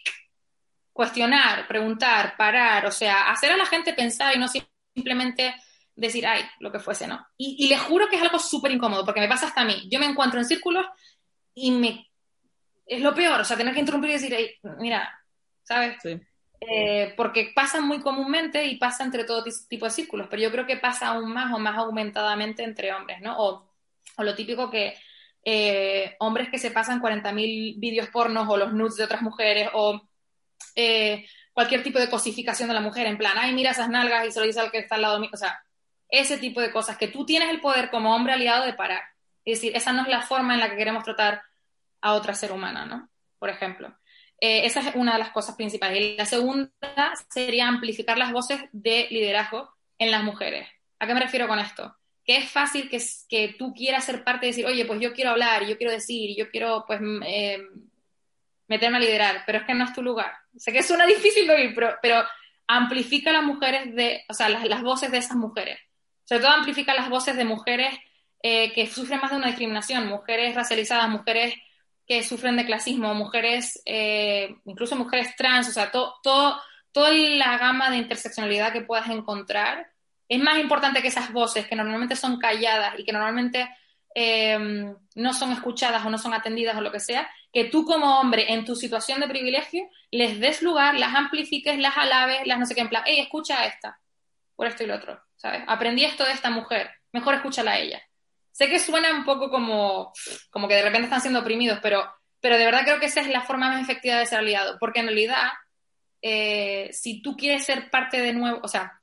[0.91, 5.55] cuestionar, preguntar, parar, o sea, hacer a la gente pensar y no simplemente
[5.95, 7.25] decir, ay, lo que fuese, ¿no?
[7.37, 9.87] Y, les juro que es algo súper incómodo, porque me pasa hasta a mí.
[9.89, 10.85] Yo me encuentro en círculos
[11.53, 12.09] y me...
[12.85, 15.09] Es lo peor, o sea, tener que interrumpir y decir, hey, mira,
[15.63, 15.97] ¿sabes?
[16.01, 16.19] Sí.
[16.63, 20.67] Eh, porque pasa muy comúnmente y pasa entre todo tipo de círculos, pero yo creo
[20.67, 23.35] que pasa aún más o más aumentadamente entre hombres, ¿no?
[23.37, 23.71] O,
[24.19, 24.95] lo típico que
[25.43, 30.07] eh, hombres que se pasan 40.000 vídeos pornos o los nudes de otras mujeres o
[30.75, 34.31] eh, cualquier tipo de cosificación de la mujer, en plan, ay, mira esas nalgas y
[34.31, 35.63] se lo dice al que está al lado mío, o sea,
[36.09, 39.01] ese tipo de cosas que tú tienes el poder como hombre aliado de parar.
[39.45, 41.41] Es decir, esa no es la forma en la que queremos tratar
[42.01, 43.09] a otra ser humana, ¿no?
[43.39, 43.95] Por ejemplo.
[44.43, 46.01] Eh, esa es una de las cosas principales.
[46.01, 49.69] Y la segunda sería amplificar las voces de liderazgo
[49.99, 50.67] en las mujeres.
[50.99, 51.95] ¿A qué me refiero con esto?
[52.25, 55.29] Que es fácil que, que tú quieras ser parte de decir, oye, pues yo quiero
[55.29, 57.59] hablar, yo quiero decir, yo quiero pues eh,
[58.67, 60.33] meterme a liderar, pero es que no es tu lugar.
[60.57, 62.23] Sé que suena difícil de oír, pero, pero
[62.67, 65.79] amplifica las mujeres de, o sea, las, voces de esas mujeres.
[66.23, 67.93] Sobre todo amplifica las voces de mujeres
[68.41, 71.53] eh, que sufren más de una discriminación, mujeres racializadas, mujeres
[72.11, 77.89] que sufren de clasismo, mujeres, eh, incluso mujeres trans, o sea, todo, toda la gama
[77.89, 79.89] de interseccionalidad que puedas encontrar,
[80.27, 83.73] es más importante que esas voces que normalmente son calladas y que normalmente
[84.13, 88.19] em, no son escuchadas o no son atendidas o lo que sea, que tú como
[88.19, 92.65] hombre en tu situación de privilegio les des lugar, las amplifiques, las alabes, las no
[92.65, 94.01] sé qué, en plan, hey, escucha a esta,
[94.57, 95.63] por esto y lo otro, ¿sabes?
[95.65, 98.01] Aprendí esto de esta mujer, mejor escúchala a ella.
[98.51, 100.13] Sé que suena un poco como,
[100.49, 102.03] como que de repente están siendo oprimidos, pero,
[102.39, 104.99] pero de verdad creo que esa es la forma más efectiva de ser aliado, porque
[104.99, 105.47] en realidad,
[106.21, 108.99] eh, si tú quieres ser parte de nuevo, o sea,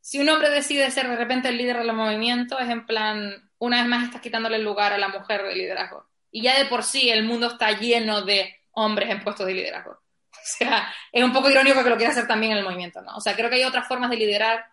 [0.00, 3.78] si un hombre decide ser de repente el líder del movimiento, es en plan, una
[3.78, 6.08] vez más estás quitándole el lugar a la mujer de liderazgo.
[6.32, 10.00] Y ya de por sí el mundo está lleno de hombres en puestos de liderazgo.
[10.32, 13.14] O sea, es un poco irónico que lo quiera hacer también en el movimiento, ¿no?
[13.14, 14.64] O sea, creo que hay otras formas de liderar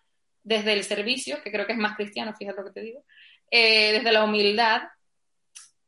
[0.41, 3.03] desde el servicio, que creo que es más cristiano, fíjate lo que te digo,
[3.52, 4.82] eh, desde la humildad,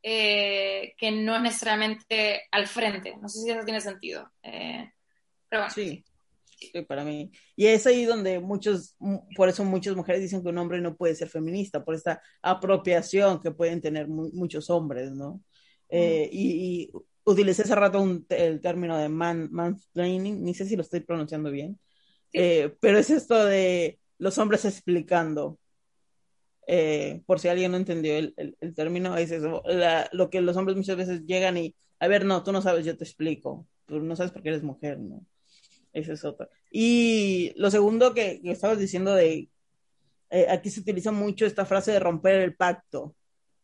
[0.02, 3.16] eh, que no es necesariamente al frente.
[3.22, 4.32] No sé si eso tiene sentido.
[4.44, 4.90] Eh,
[5.48, 5.74] pero bueno.
[5.74, 6.04] Sí.
[6.46, 7.32] Sí, para mí.
[7.56, 8.98] Y es ahí donde muchos,
[9.36, 13.40] por eso muchas mujeres dicen que un hombre no puede ser feminista, por esta apropiación
[13.40, 15.42] que pueden tener muchos hombres, ¿no?
[15.90, 16.92] y,
[17.24, 21.52] utilicé hace rato un, el término de man, mansplaining, ni sé si lo estoy pronunciando
[21.52, 21.80] bien,
[22.34, 25.60] eh, pero es esto de los hombres explicando.
[26.72, 29.64] Eh, por si alguien no entendió el, el, término, es eso,
[30.12, 32.96] lo que los hombres muchas veces llegan y, a ver, no, tú no sabes, yo
[32.96, 35.26] te explico, tú no sabes porque eres mujer, ¿no?
[35.94, 36.48] Ese es otro.
[36.70, 39.50] Y lo segundo que, que estabas diciendo de,
[40.30, 43.16] eh, aquí se utiliza mucho esta frase de romper el pacto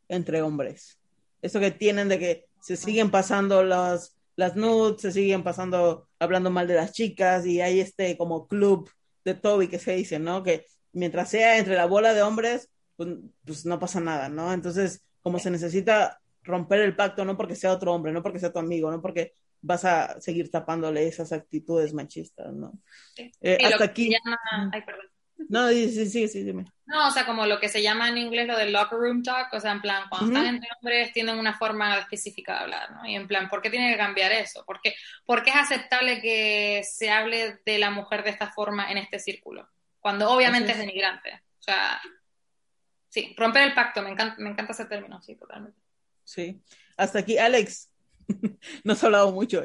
[0.09, 0.97] entre hombres.
[1.43, 6.49] Eso que tienen de que se siguen pasando las, las nudes, se siguen pasando hablando
[6.49, 8.89] mal de las chicas y hay este como club
[9.23, 10.41] de Toby que se dice, ¿no?
[10.41, 14.53] Que mientras sea entre la bola de hombres, pues, no pasa nada, ¿no?
[14.53, 18.53] Entonces, como se necesita romper el pacto, no porque sea otro hombre, no porque sea
[18.53, 22.73] tu amigo, no porque vas a seguir tapándole esas actitudes machistas, ¿no?
[23.41, 24.15] Eh, hasta aquí.
[24.71, 25.05] Ay, perdón.
[25.49, 26.65] No, sí, sí, sí, dime.
[26.85, 29.51] No, o sea, como lo que se llama en inglés lo del locker room talk,
[29.53, 33.05] o sea, en plan, cuando están entre hombres tienen una forma específica de hablar, ¿no?
[33.05, 34.63] Y en plan, ¿por qué tiene que cambiar eso?
[34.65, 34.95] ¿Por qué,
[35.49, 39.67] es aceptable que se hable de la mujer de esta forma en este círculo?
[39.99, 40.77] Cuando obviamente es.
[40.77, 41.41] denigrante.
[41.59, 41.99] O sea,
[43.15, 45.79] sí, romper el pacto, me encanta, me encanta ese término, sí, totalmente.
[46.25, 46.61] Sí.
[46.97, 47.89] Hasta aquí, Alex.
[48.83, 49.63] no has hablado mucho.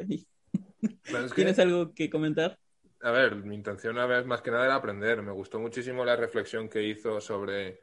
[1.35, 2.57] ¿Tienes algo que comentar?
[3.03, 5.23] a ver, mi intención una vez más que nada era aprender.
[5.23, 7.81] Me gustó muchísimo la reflexión que hizo sobre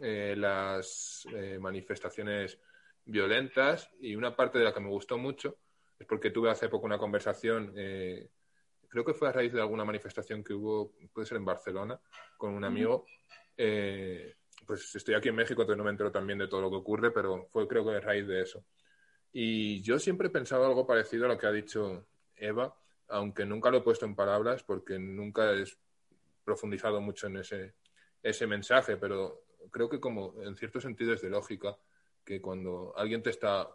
[0.00, 2.60] eh, las eh, manifestaciones
[3.04, 5.56] violentas y una parte de la que me gustó mucho
[5.98, 8.28] es porque tuve hace poco una conversación, eh,
[8.88, 11.98] creo que fue a raíz de alguna manifestación que hubo, puede ser en Barcelona,
[12.36, 13.06] con un amigo.
[14.66, 17.10] Pues estoy aquí en México, entonces no me entero también de todo lo que ocurre,
[17.10, 18.64] pero fue creo que a raíz de eso.
[19.32, 22.06] Y yo siempre he pensado algo parecido a lo que ha dicho
[22.36, 22.74] Eva,
[23.08, 25.64] aunque nunca lo he puesto en palabras porque nunca he
[26.44, 27.74] profundizado mucho en ese,
[28.22, 31.76] ese mensaje, pero creo que como en cierto sentido es de lógica
[32.24, 33.68] que cuando alguien te está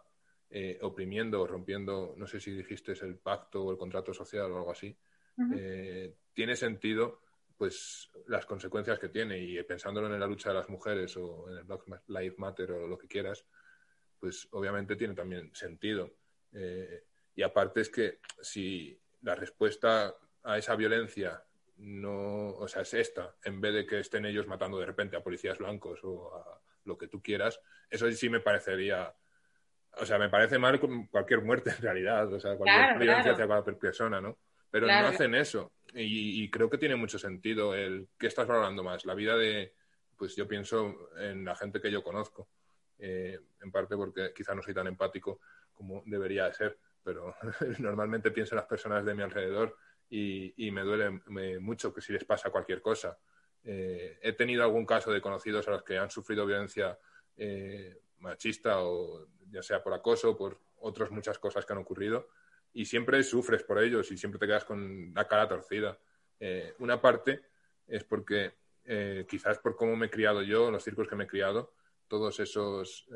[0.50, 4.50] eh, oprimiendo o rompiendo, no sé si dijiste es el pacto o el contrato social
[4.52, 4.96] o algo así,
[5.52, 7.22] eh, tiene sentido
[7.64, 11.56] pues las consecuencias que tiene y pensándolo en la lucha de las mujeres o en
[11.56, 13.46] el Black Lives Matter o lo que quieras,
[14.20, 16.10] pues obviamente tiene también sentido.
[16.52, 17.04] Eh,
[17.34, 21.42] y aparte es que si la respuesta a esa violencia
[21.78, 25.22] no, o sea, es esta, en vez de que estén ellos matando de repente a
[25.22, 27.58] policías blancos o a lo que tú quieras,
[27.88, 29.10] eso sí me parecería,
[29.96, 30.78] o sea, me parece mal
[31.10, 34.36] cualquier muerte en realidad, o sea, cualquier violencia hacia cualquier persona, ¿no?
[34.70, 35.72] Pero no hacen eso.
[35.94, 39.74] Y, creo que tiene mucho sentido el que estás valorando más, la vida de,
[40.16, 42.48] pues yo pienso en la gente que yo conozco,
[42.98, 45.40] eh, en parte porque quizá no soy tan empático
[45.72, 47.36] como debería de ser pero
[47.78, 49.76] normalmente pienso en las personas de mi alrededor
[50.10, 51.10] y, me duele
[51.60, 53.18] mucho que si les pasa cualquier cosa.
[53.64, 56.96] Eh, he tenido algún caso de conocidos a los que han sufrido violencia
[57.36, 62.28] eh, machista o ya sea por acoso o por otras muchas cosas que han ocurrido
[62.74, 65.98] y siempre sufres por ellos y siempre te quedas con la cara torcida.
[66.38, 67.40] Eh, una parte
[67.86, 68.52] es porque
[69.26, 71.72] quizás por cómo me he criado yo, los círculos que me he criado,
[72.06, 73.08] todos esos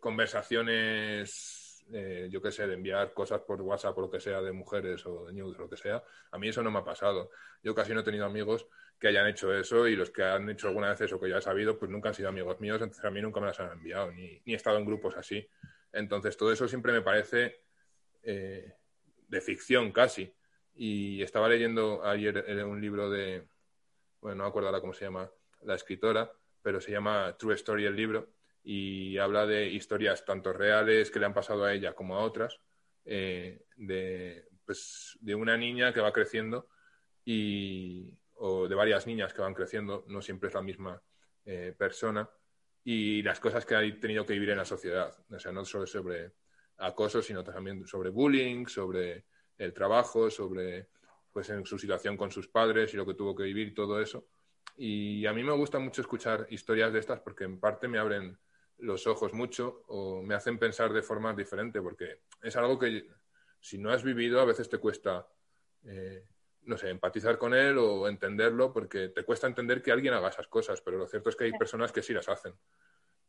[0.00, 4.52] conversaciones eh, yo qué sé, de enviar cosas por WhatsApp o lo que sea de
[4.52, 7.30] mujeres o de news o lo que sea, a mí eso no me ha pasado.
[7.62, 8.66] Yo casi no he tenido amigos
[8.98, 11.42] que hayan hecho eso y los que han hecho alguna vez eso que ya he
[11.42, 14.12] sabido, pues nunca han sido amigos míos, entonces a mí nunca me las han enviado,
[14.12, 15.48] ni, he estado en grupos así.
[15.92, 17.62] Entonces todo eso siempre me parece
[18.30, 18.74] eh,
[19.26, 20.30] de ficción casi.
[20.74, 23.48] Y estaba leyendo ayer eh, un libro de,
[24.20, 25.30] bueno, no me acuerdo ahora cómo se llama
[25.62, 31.10] la escritora, pero se llama True Story el libro, y habla de historias tanto reales
[31.10, 32.60] que le han pasado a ella como a otras,
[33.06, 36.68] eh, de, pues, de una niña que va creciendo
[37.24, 41.02] y, o de varias niñas que van creciendo, no siempre es la misma
[41.78, 42.28] persona,
[42.84, 45.86] y las cosas que ha tenido que vivir en la sociedad, o sea, no solo
[45.86, 46.34] sobre
[46.78, 49.24] acoso, sino también sobre bullying, sobre
[49.58, 50.88] el trabajo, sobre
[51.32, 54.26] pues en su situación con sus padres y lo que tuvo que vivir, todo eso.
[54.76, 58.38] Y a mí me gusta mucho escuchar historias de estas porque en parte me abren
[58.78, 63.06] los ojos mucho o me hacen pensar de forma diferente, porque es algo que
[63.60, 65.26] si no has vivido a veces te cuesta,
[65.84, 66.24] eh,
[66.62, 70.46] no sé, empatizar con él o entenderlo, porque te cuesta entender que alguien haga esas
[70.46, 72.54] cosas, pero lo cierto es que hay personas que sí las hacen.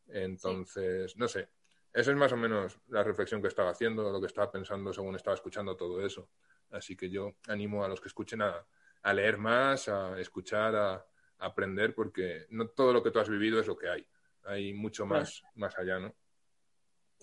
[0.07, 1.49] Entonces, no sé,
[1.93, 5.15] esa es más o menos la reflexión que estaba haciendo, lo que estaba pensando según
[5.15, 6.29] estaba escuchando todo eso.
[6.71, 8.65] Así que yo animo a los que escuchen a,
[9.01, 11.05] a leer más, a escuchar, a
[11.39, 14.07] aprender, porque no todo lo que tú has vivido es lo que hay
[14.49, 16.15] hay mucho más, más allá, ¿no?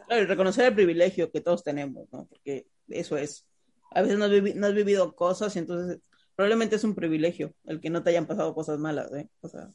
[0.07, 2.27] Claro, reconocer el privilegio que todos tenemos, ¿no?
[2.27, 3.47] Porque eso es.
[3.91, 4.25] A veces no
[4.67, 6.01] has, vivido cosas y entonces
[6.35, 9.29] probablemente es un privilegio el que no te hayan pasado cosas malas, ¿eh?
[9.41, 9.73] O sea,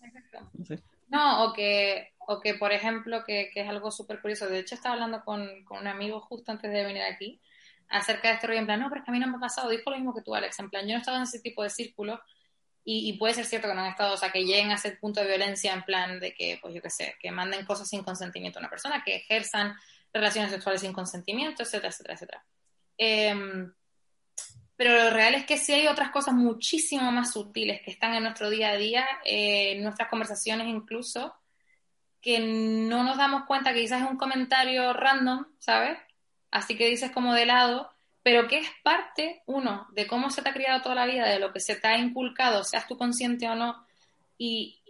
[0.53, 0.81] no, sé.
[1.11, 4.75] No, o que, o que, por ejemplo, que, que es algo súper curioso, de hecho
[4.75, 7.41] estaba hablando con, con, un amigo justo antes de venir aquí
[7.89, 9.39] acerca de este rollo, en plan, no, pero es que a mí no me ha
[9.41, 11.41] pasado, dijo lo mismo que tú, Alex, en plan, yo no he estado en ese
[11.41, 12.21] tipo de círculo
[12.85, 14.91] y, y, puede ser cierto que no han estado, o sea, que lleguen a ese
[14.91, 18.03] punto de violencia en plan de que, pues yo qué sé, que manden cosas sin
[18.03, 19.75] consentimiento a una persona, que ejerzan
[20.13, 22.45] relaciones sexuales sin consentimiento, etcétera, etcétera, etcétera.
[22.97, 23.69] Eh,
[24.81, 28.23] pero lo real es que sí hay otras cosas muchísimo más sutiles que están en
[28.23, 31.35] nuestro día a día, eh, en nuestras conversaciones incluso,
[32.19, 35.99] que no nos damos cuenta que quizás es un comentario random, ¿sabes?
[36.49, 37.91] Así que dices como de lado,
[38.23, 41.37] pero que es parte, uno, de cómo se te ha criado toda la vida, de
[41.37, 43.85] lo que se te ha inculcado, seas tú consciente o no,
[44.35, 44.81] y,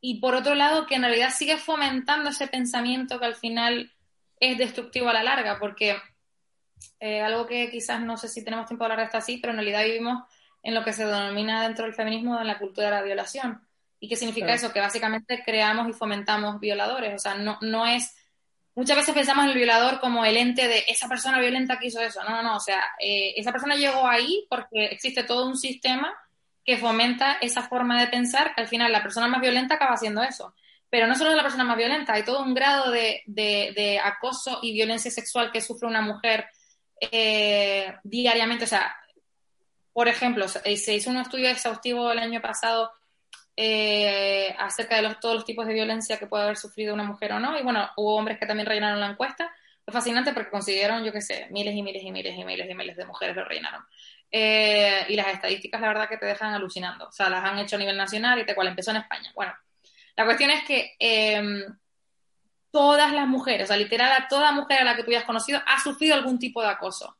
[0.00, 3.92] y por otro lado, que en realidad sigue fomentando ese pensamiento que al final
[4.40, 5.96] es destructivo a la larga, porque
[7.00, 9.52] eh, algo que quizás no sé si tenemos tiempo de hablar de esto así, pero
[9.52, 10.24] en realidad vivimos
[10.62, 13.62] en lo que se denomina dentro del feminismo en la cultura de la violación.
[14.00, 14.58] ¿Y qué significa claro.
[14.58, 14.72] eso?
[14.72, 17.14] Que básicamente creamos y fomentamos violadores.
[17.14, 18.14] O sea, no, no es...
[18.74, 22.00] Muchas veces pensamos en el violador como el ente de esa persona violenta que hizo
[22.00, 22.22] eso.
[22.24, 22.56] No, no, no.
[22.56, 26.12] O sea, eh, esa persona llegó ahí porque existe todo un sistema
[26.64, 30.22] que fomenta esa forma de pensar que al final la persona más violenta acaba haciendo
[30.22, 30.54] eso.
[30.90, 33.98] Pero no solo es la persona más violenta, hay todo un grado de, de, de
[33.98, 36.46] acoso y violencia sexual que sufre una mujer
[37.00, 38.64] eh, diariamente.
[38.64, 38.94] O sea,
[39.92, 42.92] por ejemplo, se hizo un estudio exhaustivo el año pasado
[43.56, 47.32] eh, acerca de los, todos los tipos de violencia que puede haber sufrido una mujer
[47.32, 47.58] o no.
[47.58, 49.50] Y bueno, hubo hombres que también rellenaron la encuesta.
[49.84, 52.74] Fue fascinante porque consiguieron, yo qué sé, miles y miles y miles y miles y
[52.74, 53.82] miles de mujeres lo rellenaron.
[54.30, 57.08] Eh, y las estadísticas, la verdad, que te dejan alucinando.
[57.08, 59.32] O sea, las han hecho a nivel nacional y te cual empezó en España.
[59.34, 59.54] Bueno,
[60.16, 61.64] la cuestión es que eh,
[62.76, 65.62] todas las mujeres, o sea, literal, a toda mujer a la que tú hayas conocido
[65.66, 67.16] ha sufrido algún tipo de acoso.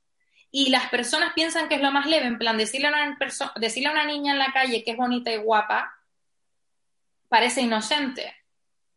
[0.51, 3.19] Y las personas piensan que es lo más leve, en plan, decirle a una,
[3.57, 5.95] decirle a una niña en la calle que es bonita y guapa,
[7.31, 8.37] parece inocente.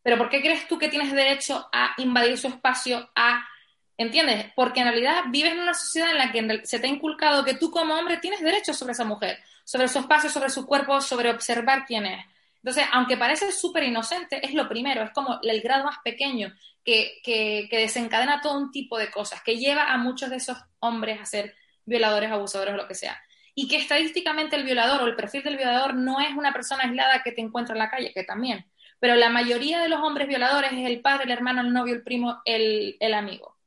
[0.04, 3.48] Pero ¿por qué crees tú que tienes derecho a invadir su espacio, a...
[3.96, 4.52] ¿Entiendes?
[4.54, 7.54] Porque en realidad vives en una sociedad en la que se te ha inculcado que
[7.54, 11.30] tú como hombre tienes derecho sobre esa mujer, sobre su espacio, sobre su cuerpo, sobre
[11.30, 12.26] observar quién es.
[12.64, 16.54] Entonces, aunque parece súper inocente, es lo primero, es como el grado más pequeño
[16.84, 21.20] que, que, desencadena todo un tipo de cosas, que lleva a muchos de esos hombres
[21.22, 21.56] a ser
[21.86, 23.22] violadores, abusadores lo que sea.
[23.56, 27.24] Y que estadísticamente el violador o el perfil del violador no es una persona aislada
[27.24, 28.66] que te encuentra en la calle, que también.
[29.00, 32.04] Pero la mayoría de los hombres violadores es el padre, el hermano, el novio, el
[32.04, 33.58] primo, el amigo.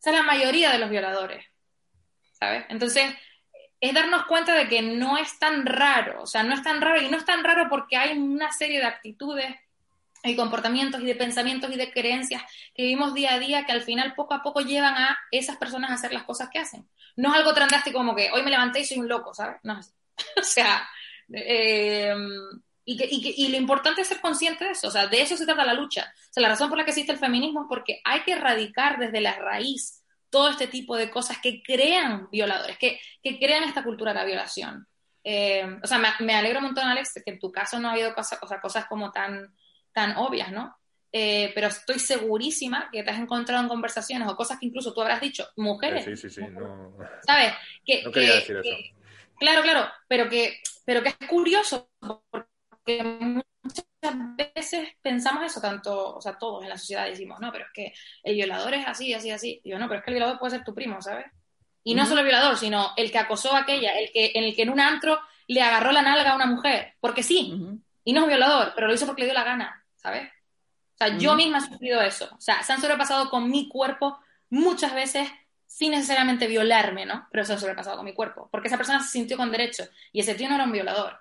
[0.00, 1.44] Esa es la mayoría de los violadores.
[2.32, 2.64] ¿Sabes?
[2.68, 3.04] Entonces,
[3.80, 7.00] es darnos cuenta de que no es tan raro, o sea, no es tan raro
[7.00, 9.54] y no es tan raro porque hay una serie de actitudes
[10.24, 12.42] y comportamientos y de pensamientos y de creencias
[12.74, 15.90] que vivimos día a día que al final poco a poco llevan a esas personas
[15.90, 16.88] a hacer las cosas que hacen.
[17.14, 19.58] No es algo tan drástico como que hoy me levanté y soy un loco, ¿sabes?
[19.62, 19.94] No es
[20.36, 20.88] O sea,
[21.32, 22.14] eh,
[22.84, 25.44] y, que, y, lo importante es ser consciente de eso, o sea, de eso se
[25.44, 26.12] trata la lucha.
[26.30, 28.98] O sea, la razón por la que existe el feminismo es porque hay que erradicar
[28.98, 29.97] desde la raíz
[30.30, 34.24] todo este tipo de cosas que crean violadores, que, que crean esta cultura de la
[34.24, 34.86] violación.
[35.24, 37.92] Eh, o sea, me, me, alegro un montón, Alex, que en tu caso no ha
[37.92, 39.54] habido cosas, o sea, cosas como tan,
[39.92, 40.76] tan obvias, ¿no?
[41.10, 45.00] Eh, pero estoy segurísima que te has encontrado en conversaciones o cosas que incluso tú
[45.00, 46.04] habrás dicho, mujeres.
[46.04, 46.94] Sí, sí, sí, no.
[47.26, 47.54] ¿Sabes?
[47.84, 48.62] Que, no quería que, decir eso.
[48.62, 48.94] Que,
[49.38, 51.90] claro, claro, pero que, pero que es curioso
[52.30, 53.84] porque muchas
[54.54, 57.92] veces pensamos eso, tanto, o sea, todos en la sociedad decimos, no, pero es que
[58.22, 59.60] el violador es así, así, así.
[59.64, 61.26] Y yo, no, pero es que el violador puede ser tu primo, ¿sabes?
[61.84, 62.08] Y no uh -huh.
[62.08, 64.70] solo el violador, sino el que acosó a aquella, el que, en el que en
[64.70, 67.82] un antro le agarró la nalga a una mujer, porque sí, uh -huh.
[68.04, 70.28] y no es violador, pero lo hizo porque le dio la gana, ¿sabes?
[70.94, 71.18] O sea, uh -huh.
[71.18, 72.28] yo misma he sufrido eso.
[72.36, 74.18] O sea, se han sobrepasado con mi cuerpo
[74.50, 75.28] muchas veces
[75.66, 77.28] sin necesariamente violarme, ¿no?
[77.30, 80.20] Pero se han sobrepasado con mi cuerpo, porque esa persona se sintió con derecho y
[80.20, 81.20] ese tío no era un violador.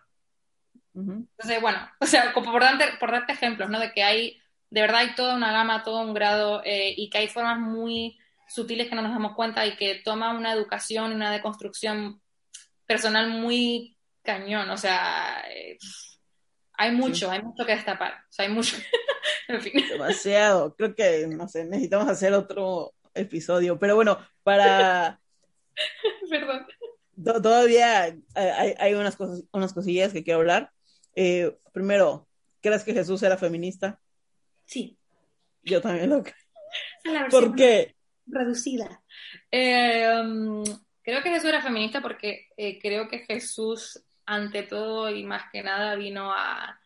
[0.98, 3.80] Entonces, bueno, o sea, como por darte, por darte ejemplos, ¿no?
[3.80, 7.20] De que hay, de verdad hay toda una gama, todo un grado, eh, y que
[7.20, 8.18] hay formas muy
[8.48, 12.22] sutiles que no nos damos cuenta y que toma una educación, una deconstrucción
[12.86, 15.78] personal muy cañón, o sea, eh,
[16.74, 17.36] hay mucho, sí.
[17.36, 18.78] hay mucho que destapar, o sea, hay mucho,
[19.48, 19.84] en fin.
[19.90, 25.20] Demasiado, creo que, no sé, necesitamos hacer otro episodio, pero bueno, para...
[26.30, 26.66] Perdón.
[27.24, 30.72] Todavía hay, hay unas, cosas, unas cosillas que quiero hablar.
[31.20, 32.28] Eh, primero,
[32.62, 34.00] ¿crees que Jesús era feminista?
[34.66, 34.96] Sí.
[35.64, 36.36] Yo también lo creo.
[37.32, 37.96] ¿Por qué?
[38.28, 39.02] Reducida.
[39.50, 40.64] Eh, um,
[41.02, 45.64] creo que Jesús era feminista porque eh, creo que Jesús, ante todo y más que
[45.64, 46.80] nada, vino a,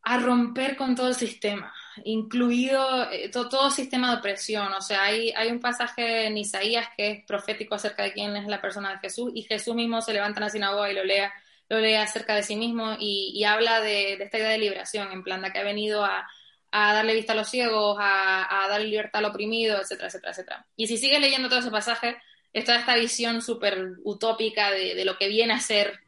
[0.00, 1.74] a romper con todo el sistema,
[2.04, 4.72] incluido eh, todo, todo, sistema de opresión.
[4.72, 8.46] O sea, hay, hay un pasaje en Isaías que es profético acerca de quién es
[8.46, 11.34] la persona de Jesús y Jesús mismo se levanta en la sinagoga y lo lea
[11.68, 15.42] lo lee acerca de sí mismo y, habla de, esta idea de liberación, en plan
[15.42, 16.26] de que ha venido a,
[16.70, 20.66] darle vista a los ciegos, a, a darle libertad al oprimido, etcétera, etcétera, etcétera.
[20.76, 22.16] Y si sigues leyendo todo ese pasaje,
[22.52, 26.00] está esta visión súper utópica de, lo que viene a ser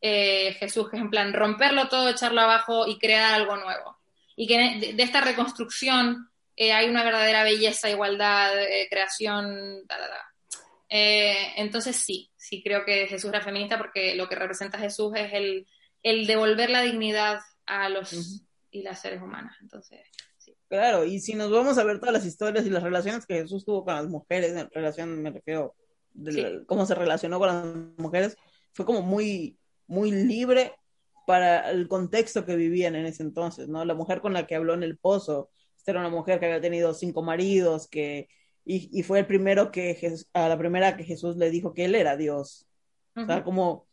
[0.00, 3.98] eh, Jesús, que es en plan romperlo todo, echarlo abajo y crear algo nuevo.
[4.34, 9.98] Y que de, de esta reconstrucción eh, hay una verdadera belleza, igualdad, eh, creación, da,
[9.98, 10.34] da, da.
[10.88, 15.32] Eh, entonces sí, sí creo que Jesús era feminista porque lo que representa Jesús es
[15.32, 15.66] el,
[16.04, 18.46] el devolver la dignidad a los uh -huh.
[18.70, 19.56] y las seres humanas.
[19.60, 20.00] Entonces,
[20.38, 20.56] sí.
[20.68, 23.64] Claro, y si nos vamos a ver todas las historias y las relaciones que Jesús
[23.64, 25.74] tuvo con las mujeres, en relación, me refiero,
[26.12, 26.40] de sí.
[26.40, 27.64] la, cómo se relacionó con las
[27.98, 28.36] mujeres,
[28.72, 30.72] fue como muy, muy libre
[31.26, 33.84] para el contexto que vivían en ese entonces, ¿no?
[33.84, 36.60] La mujer con la que habló en el pozo, esta era una mujer que había
[36.60, 38.28] tenido cinco maridos, que
[38.66, 41.84] y, y, fue el primero que Jesús, a la primera que Jesús le dijo que
[41.86, 42.66] él era Dios.
[43.14, 43.24] Uh -huh.
[43.24, 43.86] O sea, como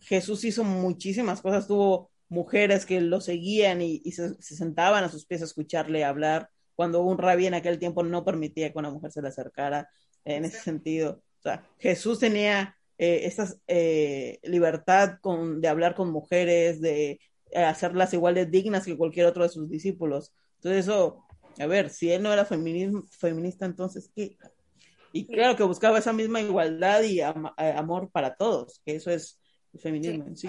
[0.00, 5.08] Jesús hizo muchísimas cosas, tuvo mujeres que lo seguían y, y se, se, sentaban a
[5.08, 8.90] sus pies a escucharle hablar, cuando un rabí en aquel tiempo no permitía que una
[8.90, 9.88] mujer se le acercara
[10.24, 11.22] en ese sentido.
[11.38, 17.64] O sea, Jesús tenía eh, esta eh, libertad con, de hablar con mujeres, de eh,
[17.64, 20.32] hacerlas igual de dignas que cualquier otro de sus discípulos.
[20.56, 21.24] Entonces eso
[21.58, 24.36] a ver, si él no era feminista, entonces, ¿qué?
[25.12, 27.24] Y claro que buscaba esa misma igualdad y eh,
[27.56, 29.38] amor para todos, que eso es
[29.74, 30.48] el feminismo en sí.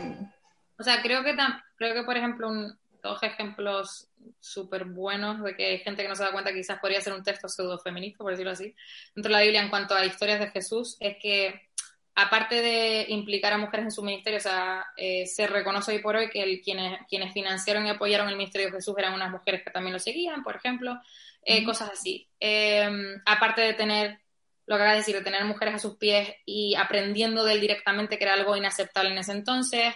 [0.80, 1.36] O sea, creo que,
[1.76, 6.16] creo que por ejemplo, un, dos ejemplos súper buenos de que hay gente que no
[6.16, 8.74] se da cuenta que quizás podría ser un texto pseudo feminista, por decirlo así,
[9.14, 11.70] dentro de la Biblia en cuanto a historias de Jesús, es que
[12.16, 16.16] aparte de implicar a mujeres en su ministerio, o sea, eh, se reconoce hoy por
[16.16, 19.64] hoy que el, quienes, quienes financiaron y apoyaron el ministerio de Jesús eran unas mujeres
[19.64, 21.00] que también lo seguían, por ejemplo,
[21.44, 21.66] eh, mm.
[21.66, 22.28] cosas así.
[22.40, 22.88] Eh,
[23.26, 24.20] aparte de tener,
[24.68, 27.62] lo que acabas de decir, de tener mujeres a sus pies y aprendiendo de él
[27.62, 29.94] directamente, que era algo inaceptable en ese entonces,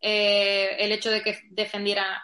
[0.00, 2.22] el hecho de que defendiera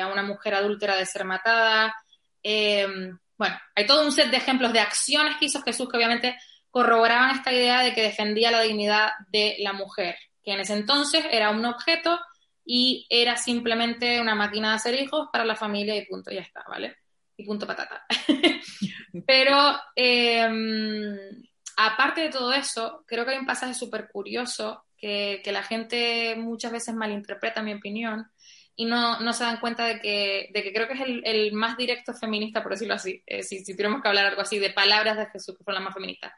[0.00, 1.94] a una mujer adúltera de ser matada.
[2.42, 6.36] bueno, hay todo un set de ejemplos de acciones que hizo Jesús que obviamente
[6.74, 11.24] corroboraban esta idea de que defendía la dignidad de la mujer, que en ese entonces
[11.30, 12.18] era un objeto
[12.64, 16.64] y era simplemente una máquina de hacer hijos para la familia y punto, ya está,
[16.68, 16.96] ¿vale?
[17.36, 18.04] Y punto patata.
[19.24, 19.56] Pero
[19.94, 21.30] eh,
[21.76, 26.34] aparte de todo eso, creo que hay un pasaje súper curioso que, que, la gente
[26.34, 28.32] muchas veces malinterpreta, mi opinión,
[28.76, 31.52] y no, no se dan cuenta de que, de que creo que es el, el
[31.52, 34.70] más directo feminista, por decirlo así, eh, si, si tuviéramos que hablar algo así, de
[34.70, 36.32] palabras de Jesús, que fueron las más feministas.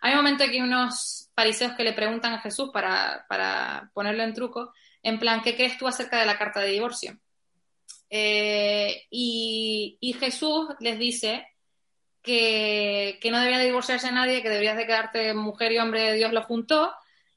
[0.00, 4.34] Hay un momento aquí unos fariseos que le preguntan a Jesús para, para ponerlo en
[4.34, 4.72] truco,
[5.02, 7.18] en plan, ¿qué crees tú acerca de la carta de divorcio?
[8.08, 11.46] Eh, y, y, Jesús les dice
[12.22, 16.14] que, que, no debería divorciarse a nadie, que deberías de quedarte mujer y hombre de
[16.14, 16.92] Dios lo juntó,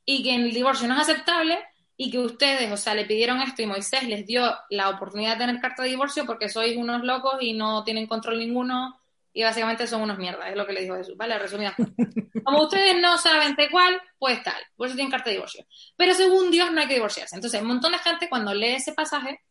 [0.05, 1.59] y que el divorcio no es aceptable,
[1.95, 5.45] y que ustedes, o sea, le pidieron esto y Moisés les dio la oportunidad de
[5.45, 8.99] tener carta de divorcio porque sois unos locos y no tienen control ninguno
[9.31, 11.37] y básicamente son unos mierdas, es lo que le dijo Jesús, ¿vale?
[11.39, 11.75] Resumida.
[12.43, 15.65] Como ustedes no saben de cuál, pues tal, por eso tienen carta de divorcio.
[15.95, 17.35] Pero según Dios no hay que divorciarse.
[17.35, 19.41] Entonces, un montón de gente cuando lee ese pasaje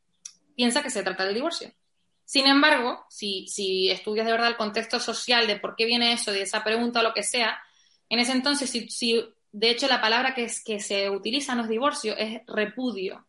[0.55, 1.72] piensa que se trata del divorcio.
[2.24, 6.32] Sin embargo, si, si estudias de verdad el contexto social de por qué viene eso,
[6.32, 7.61] de esa pregunta o lo que sea,
[8.09, 11.59] en ese entonces, si, si de hecho, la palabra que, es, que se utiliza en
[11.59, 13.26] los divorcios es repudio.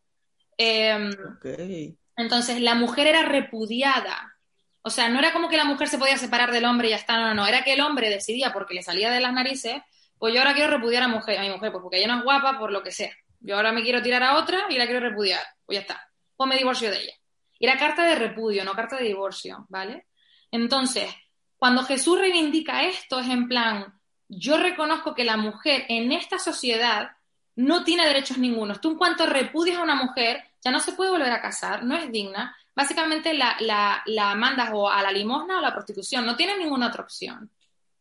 [0.57, 1.97] Eh, okay.
[2.15, 4.33] Entonces, la mujer era repudiada.
[4.81, 6.95] O sea, no era como que la mujer se podía separar del hombre y ya
[6.95, 7.47] está, no, no, no.
[7.47, 9.81] Era que el hombre decidía porque le salía de las narices,
[10.17, 12.23] pues yo ahora quiero repudiar a, mujer, a mi mujer, pues porque ella no es
[12.23, 13.11] guapa, por lo que sea.
[13.41, 15.43] Yo ahora me quiero tirar a otra y la quiero repudiar.
[15.65, 16.09] Pues ya está.
[16.37, 17.13] Pues me divorcio de ella.
[17.59, 20.07] Y era carta de repudio, no carta de divorcio, ¿vale?
[20.51, 21.13] Entonces,
[21.57, 23.99] cuando Jesús reivindica esto, es en plan,
[24.37, 27.11] yo reconozco que la mujer en esta sociedad
[27.55, 28.81] no tiene derechos ningunos.
[28.81, 31.95] Tú en cuanto repudias a una mujer, ya no se puede volver a casar, no
[31.95, 32.55] es digna.
[32.75, 36.57] Básicamente la, la, la mandas o a la limosna o a la prostitución, no tiene
[36.57, 37.51] ninguna otra opción.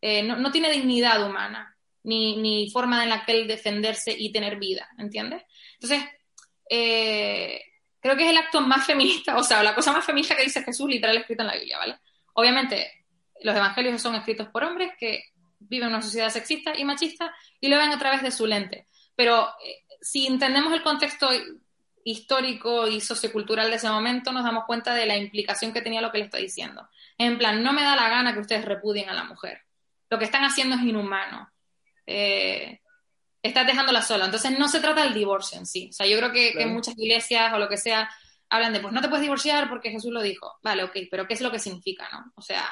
[0.01, 4.59] Eh, no, no, tiene dignidad humana, ni, ni, forma en la que defenderse y tener
[4.59, 5.45] vida, ¿entiendes?
[5.75, 6.03] Entonces,
[6.69, 7.63] eh,
[8.01, 10.65] creo que es el acto más feminista, o sea, la cosa más feminista que dice
[10.65, 12.01] Jesús literal escrita en la Biblia, ¿vale?
[12.35, 13.05] Obviamente,
[13.43, 15.32] los evangelios son escritos por hombres que
[15.69, 18.87] viven en una sociedad sexista y machista y lo ven a través de su lente.
[19.15, 21.31] Pero eh, si entendemos el contexto
[22.05, 26.11] histórico y sociocultural de ese momento, nos damos cuenta de la implicación que tenía lo
[26.11, 26.89] que le está diciendo.
[27.19, 29.63] En plan, no me da la gana que ustedes repudien a la mujer.
[30.11, 31.51] Lo que están haciendo es inhumano.
[32.07, 32.81] Eh,
[33.43, 34.25] estás dejándola sola.
[34.25, 35.89] Entonces no se trata del divorcio en sí.
[35.91, 36.69] O sea, yo creo que, claro.
[36.69, 38.11] que muchas iglesias o lo que sea
[38.49, 40.59] hablan de, pues no te puedes divorciar porque Jesús lo dijo.
[40.63, 42.33] Vale, ok, pero ¿qué es lo que significa, no?
[42.37, 42.71] O sea,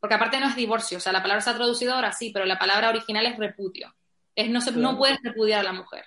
[0.00, 2.46] porque aparte no es divorcio, o sea, la palabra se ha traducido ahora sí, pero
[2.46, 3.94] la palabra original es repudio.
[4.34, 4.92] Es no, se, claro.
[4.92, 6.04] no puedes repudiar a la mujer.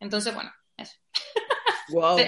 [0.00, 0.96] Entonces, bueno, eso.
[1.90, 2.18] Wow.
[2.18, 2.24] Sí.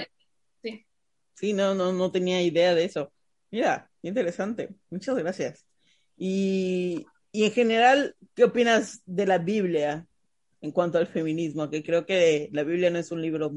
[0.61, 0.85] sí.
[1.33, 3.11] sí, no, no, no tenía idea de eso.
[3.51, 4.69] Mira, interesante.
[4.89, 5.65] Muchas gracias.
[6.15, 10.07] Y, y en general, ¿qué opinas de la Biblia
[10.61, 11.69] en cuanto al feminismo?
[11.69, 13.51] Que creo que la Biblia no es un libro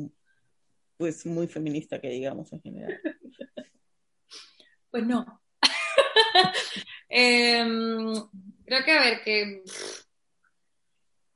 [0.96, 3.00] pues muy feminista que digamos en general.
[4.88, 5.42] Pues no.
[7.08, 8.14] Em,
[8.64, 9.62] creo que, a ver, que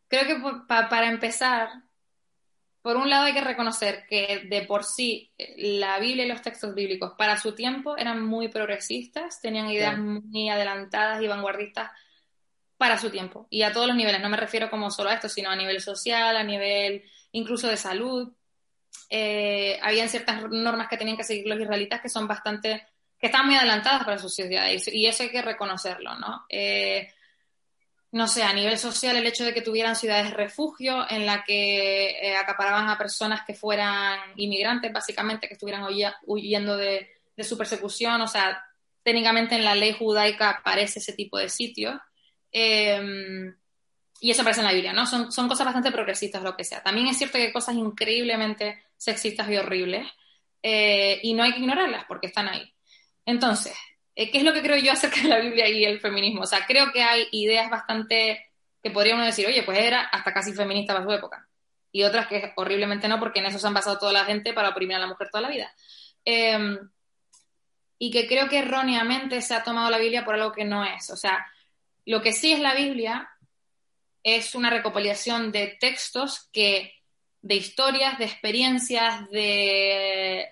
[0.09, 1.69] creo que para empezar,
[2.83, 6.75] por un lado hay que reconocer que de por sí la Biblia y los textos
[6.75, 11.91] bíblicos para su tiempo eran muy progresistas, tenían ideas muy adelantadas y vanguardistas
[12.77, 14.23] para su tiempo y a todos los niveles.
[14.23, 17.77] No me refiero como solo a esto, sino a nivel social, a nivel incluso de
[17.77, 18.33] salud.
[19.11, 22.89] Eh, habían ciertas normas que tenían que seguir los israelitas que son bastante,
[23.21, 26.47] que estaban muy adelantadas para su sociedad y, eso hay que reconocerlo, ¿no?
[26.49, 27.13] Eh,
[28.13, 32.11] no sé, a nivel social el hecho de que tuvieran ciudades refugio en la que
[32.11, 35.87] eh, acaparaban a personas que fueran inmigrantes, básicamente, que estuvieran
[36.27, 37.09] huyendo de,
[37.39, 38.63] su persecución, o sea,
[39.03, 41.99] técnicamente en la ley judaica aparece ese tipo de sitios.
[42.53, 43.55] Em,
[44.21, 45.07] y eso aparece en la Biblia, ¿no?
[45.07, 46.83] Son, son cosas bastante progresistas, lo que sea.
[46.83, 50.07] También es cierto que hay cosas increíblemente sexistas y horribles,
[50.63, 52.71] eh, y no hay que ignorarlas porque están ahí.
[53.31, 53.75] Entonces,
[54.17, 56.43] eh, ¿qué es lo que creo yo acerca de la Biblia y el feminismo?
[56.43, 58.45] O sea, creo que hay ideas bastante
[58.83, 61.49] que podríamos decir, oye, pues era hasta casi feminista para su época.
[61.93, 64.71] Y otras que horriblemente no, porque en eso se han basado toda la gente para
[64.71, 65.73] oprimir a la mujer toda la vida.
[66.25, 66.79] Em,
[67.99, 71.11] y que creo que erróneamente se ha tomado la Biblia por algo que no es.
[71.11, 71.47] O sea,
[72.07, 73.31] lo que sí es la Biblia
[74.23, 76.95] es una recopilación de textos que,
[77.43, 80.49] de historias, de experiencias, de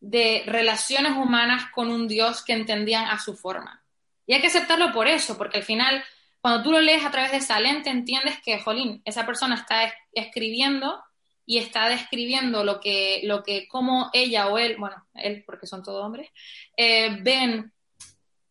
[0.00, 3.82] de relaciones humanas con un Dios que entendían a su forma.
[4.26, 6.02] Y hay que aceptarlo por eso, porque al final,
[6.40, 9.92] cuando tú lo lees a través de esa lente, entiendes que, jolín, esa persona está
[10.12, 11.02] escribiendo
[11.44, 15.82] y está describiendo lo que, lo que, cómo ella o él, bueno, él porque son
[15.82, 16.30] todos hombres,
[16.76, 17.72] eh, ven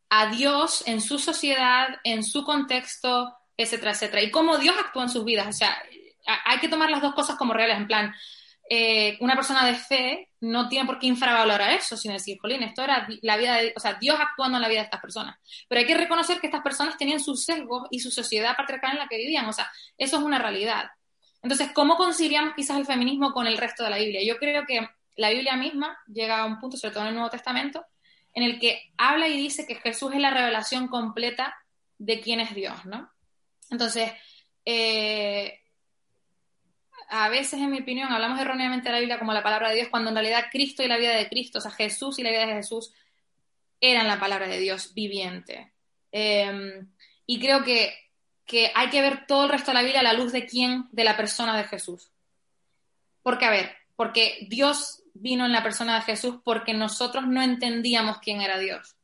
[0.10, 5.10] a Dios en su sociedad, en su contexto, etcétera, etcétera, y cómo Dios actúa en
[5.10, 5.48] sus vidas.
[5.48, 5.82] O sea,
[6.46, 8.14] hay que tomar las dos cosas como reales, en plan,
[8.72, 12.84] eh, una persona de fe no tiene por qué infravalorar eso, sino decir, jolín, esto
[12.84, 15.38] era la vida de, o sea, Dios actuando en la vida de estas personas.
[15.68, 19.00] Pero hay que reconocer que estas personas tenían sus sesgos y su sociedad patriarcal en
[19.00, 20.86] la que vivían, o sea, eso es una realidad.
[21.42, 24.22] Entonces, ¿cómo conciliamos quizás el feminismo con el resto de la Biblia?
[24.24, 27.32] Yo creo que la Biblia misma llega a un punto, sobre todo en el Nuevo
[27.32, 27.84] Testamento,
[28.34, 31.56] en el que habla y dice que Jesús es la revelación completa
[31.98, 33.10] de quién es Dios, ¿no?
[33.72, 34.12] Entonces,
[34.64, 35.59] eh,
[37.10, 39.90] a veces, en mi opinión, hablamos erróneamente de la Biblia como la palabra de Dios,
[39.90, 42.46] cuando en realidad Cristo y la vida de Cristo, o sea, Jesús y la vida
[42.46, 42.94] de Jesús,
[43.82, 45.74] eran la palabra de Dios viviente.
[46.12, 46.88] Em,
[47.26, 47.94] y creo que,
[48.46, 50.88] que hay que ver todo el resto de la Biblia a la luz de quién,
[50.92, 52.12] de la persona de Jesús.
[53.24, 58.20] Porque, a ver, porque Dios vino en la persona de Jesús porque nosotros no entendíamos
[58.20, 58.96] quién era Dios.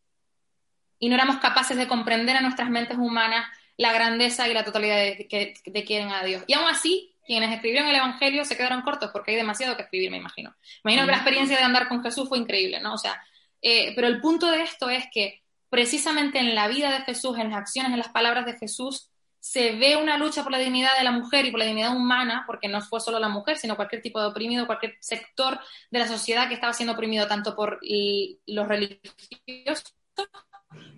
[0.99, 3.47] Y no éramos capaces de comprender a nuestras mentes humanas
[3.77, 6.43] la grandeza y la totalidad de, de quién era Dios.
[6.47, 10.11] Y aún así, quienes escribieron el Evangelio se quedaron cortos porque hay demasiado que escribir,
[10.11, 10.55] me imagino.
[10.83, 12.93] Me imagino que la experiencia de andar con Jesús fue increíble, ¿no?
[12.93, 13.21] O sea,
[13.61, 17.49] eh, pero el punto de esto es que precisamente en la vida de Jesús, en
[17.49, 19.09] las acciones, en las palabras de Jesús,
[19.39, 22.45] se ve una lucha por la dignidad de la mujer y por la dignidad humana,
[22.47, 25.59] porque no fue solo la mujer, sino cualquier tipo de oprimido, cualquier sector
[25.91, 29.95] de la sociedad que estaba siendo oprimido tanto por los religiosos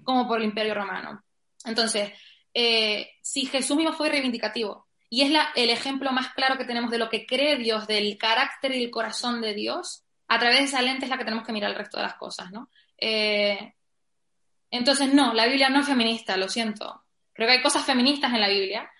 [0.04, 1.24] como por el imperio romano.
[1.66, 2.14] Entonces,
[2.54, 6.92] eh, si Jesús mismo fue reivindicativo, y es la, el ejemplo más claro que tenemos
[6.92, 10.04] de lo que cree Dios, del carácter y el corazón de Dios.
[10.28, 12.16] A través de esa lente es la que tenemos que mirar el resto de las
[12.16, 12.70] cosas, ¿no?
[12.98, 13.74] Eh,
[14.70, 17.06] entonces, no, la Biblia no es feminista, lo siento.
[17.32, 18.92] Creo que hay cosas feministas en la Biblia,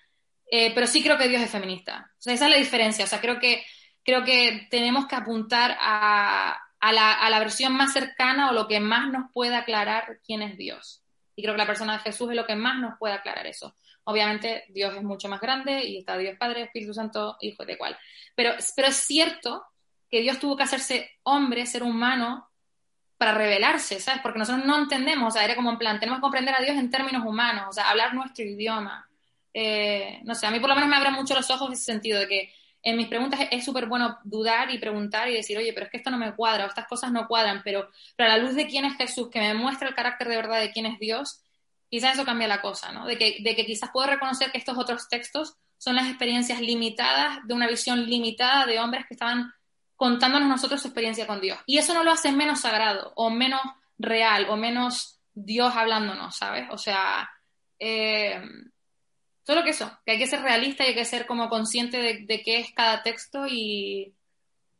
[0.50, 2.10] eh, pero sí creo que Dios es feminista.
[2.18, 3.04] O sea, esa es la diferencia.
[3.04, 3.62] O sea, creo que,
[4.02, 8.66] creo que tenemos que apuntar a, a, la, a la versión más cercana o lo
[8.66, 11.02] que más nos pueda aclarar quién es Dios.
[11.36, 13.74] Y creo que la persona de Jesús es lo que más nos puede aclarar eso.
[14.10, 17.94] Obviamente Dios es mucho más grande y está Dios Padre, Espíritu Santo, Hijo de cual.
[18.34, 19.66] Pero, pero es cierto
[20.10, 22.48] que Dios tuvo que hacerse hombre, ser humano,
[23.18, 24.22] para revelarse, ¿sabes?
[24.22, 26.78] Porque nosotros no entendemos, o sea, era como en plan, tenemos que comprender a Dios
[26.78, 29.06] en términos humanos, o sea, hablar nuestro idioma.
[29.52, 32.18] Eh, no sé, a mí por lo menos me abre mucho los ojos ese sentido
[32.18, 32.52] de que
[32.82, 35.98] en mis preguntas es súper bueno dudar y preguntar y decir, oye, pero es que
[35.98, 38.68] esto no me cuadra, o estas cosas no cuadran, pero, pero a la luz de
[38.68, 41.42] quién es Jesús, que me muestra el carácter de verdad de quién es Dios,
[41.90, 43.06] quizás eso cambia la cosa, ¿no?
[43.06, 47.38] De que, de que quizás puedo reconocer que estos otros textos son las experiencias limitadas,
[47.46, 49.52] de una visión limitada de hombres que estaban
[49.96, 51.58] contándonos nosotros su experiencia con Dios.
[51.66, 53.60] Y eso no lo hace menos sagrado, o menos
[53.98, 56.68] real, o menos Dios hablándonos, ¿sabes?
[56.70, 57.28] O sea,
[57.78, 58.40] eh,
[59.44, 62.42] solo que eso, que hay que ser realista y hay que ser como consciente de,
[62.42, 64.14] qué es cada texto y,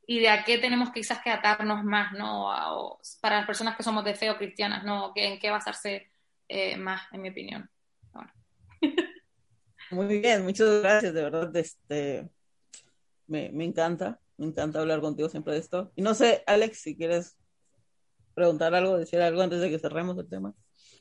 [0.06, 2.98] y de a qué tenemos quizás que atarnos más, ¿no?
[3.20, 5.12] para las personas que somos de fe o cristianas, ¿no?
[5.14, 6.10] ¿En qué basarse
[6.49, 7.70] eh, más, en mi opinión?
[9.91, 12.29] Muy bien, muchas gracias, de verdad, este,
[13.27, 15.93] me, me encanta, me encanta hablar contigo siempre de esto.
[15.97, 17.39] Y no sé, Alex, si quieres
[18.35, 20.55] preguntar algo, decir algo antes de que cerremos el tema.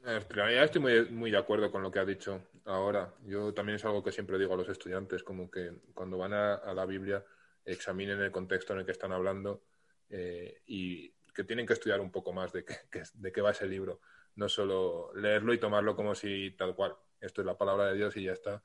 [0.06, 3.14] En realidad estoy muy, muy de acuerdo con lo que ha dicho ahora.
[3.26, 6.74] Yo también es algo que siempre digo a los estudiantes, como que cuando van a,
[6.74, 7.24] la Biblia
[7.65, 9.65] examinen el contexto en el que están hablando
[10.10, 13.68] eh, y que tienen que estudiar un poco más de qué, de qué va ese
[13.68, 13.99] libro.
[14.38, 18.15] No solo leerlo y tomarlo como si tal cual, esto es la palabra de Dios
[18.15, 18.64] y ya está,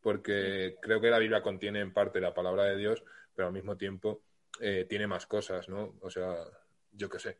[0.00, 3.76] porque creo que la Biblia contiene en parte la palabra de Dios, pero al mismo
[3.76, 4.22] tiempo
[4.60, 5.94] eh, tiene más cosas, ¿no?
[6.00, 6.34] O sea,
[6.92, 7.38] yo qué sé,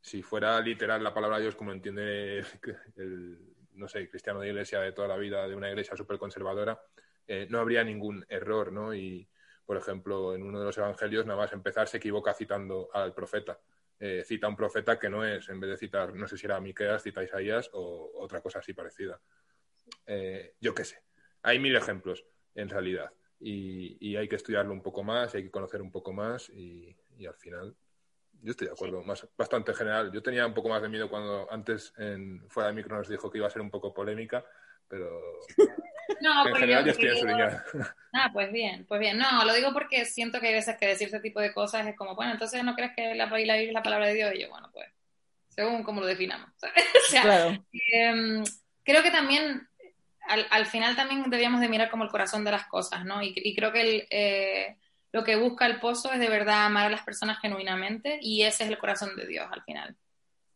[0.00, 2.38] si fuera literal la palabra de Dios como entiende
[2.96, 3.38] el,
[3.74, 6.80] no sé, cristiano de iglesia de toda la vida, de una iglesia súper conservadora,
[7.26, 8.94] eh, no habría ningún error, ¿no?
[8.94, 9.28] Y,
[9.64, 13.58] por ejemplo, en uno de los evangelios, nada más empezar, se equivoca citando al profeta.
[14.00, 16.46] Eh, cita a un profeta que no es, en vez de citar, no sé si
[16.46, 19.20] era Miqueas, cita a Isaías o otra cosa así parecida.
[20.60, 21.02] yo qué sé.
[21.42, 23.10] Hay mil ejemplos, en realidad.
[23.40, 26.96] Y, hay que estudiarlo un poco más, hay que conocer un poco más y,
[27.26, 27.76] al final
[28.40, 30.12] yo estoy de acuerdo, más, bastante general.
[30.12, 33.30] Yo tenía un poco más de miedo cuando antes en fuera de micro nos dijo
[33.30, 34.44] que iba a ser un poco polémica,
[34.86, 35.20] pero
[36.20, 37.64] no, en general yo, estoy en su línea.
[38.12, 39.18] Ah, pues bien, pues bien.
[39.18, 41.96] No, lo digo porque siento que hay veces que decir ese tipo de cosas es
[41.96, 44.48] como, bueno, entonces no crees que la, Biblia es la palabra de Dios y yo,
[44.48, 44.86] bueno, pues
[45.48, 46.50] según como lo definamos.
[46.62, 47.64] o sea, claro.
[47.92, 48.44] Em,
[48.82, 49.68] creo que también
[50.26, 53.22] al, al, final también debíamos de mirar como el corazón de las cosas, ¿no?
[53.22, 54.76] Y, creo que el, eh,
[55.12, 58.64] lo que busca el pozo es de verdad amar a las personas genuinamente y ese
[58.64, 59.96] es el corazón de Dios al final.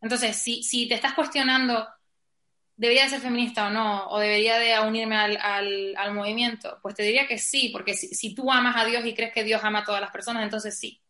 [0.01, 1.87] Entonces, si, si te estás cuestionando,
[2.75, 4.07] ¿debería de ser feminista o no?
[4.07, 6.79] ¿O debería de unirme al, al, al movimiento?
[6.81, 9.43] Pues te diría que sí, porque si, si, tú amas a Dios y crees que
[9.43, 11.01] Dios ama a todas las personas, entonces sí.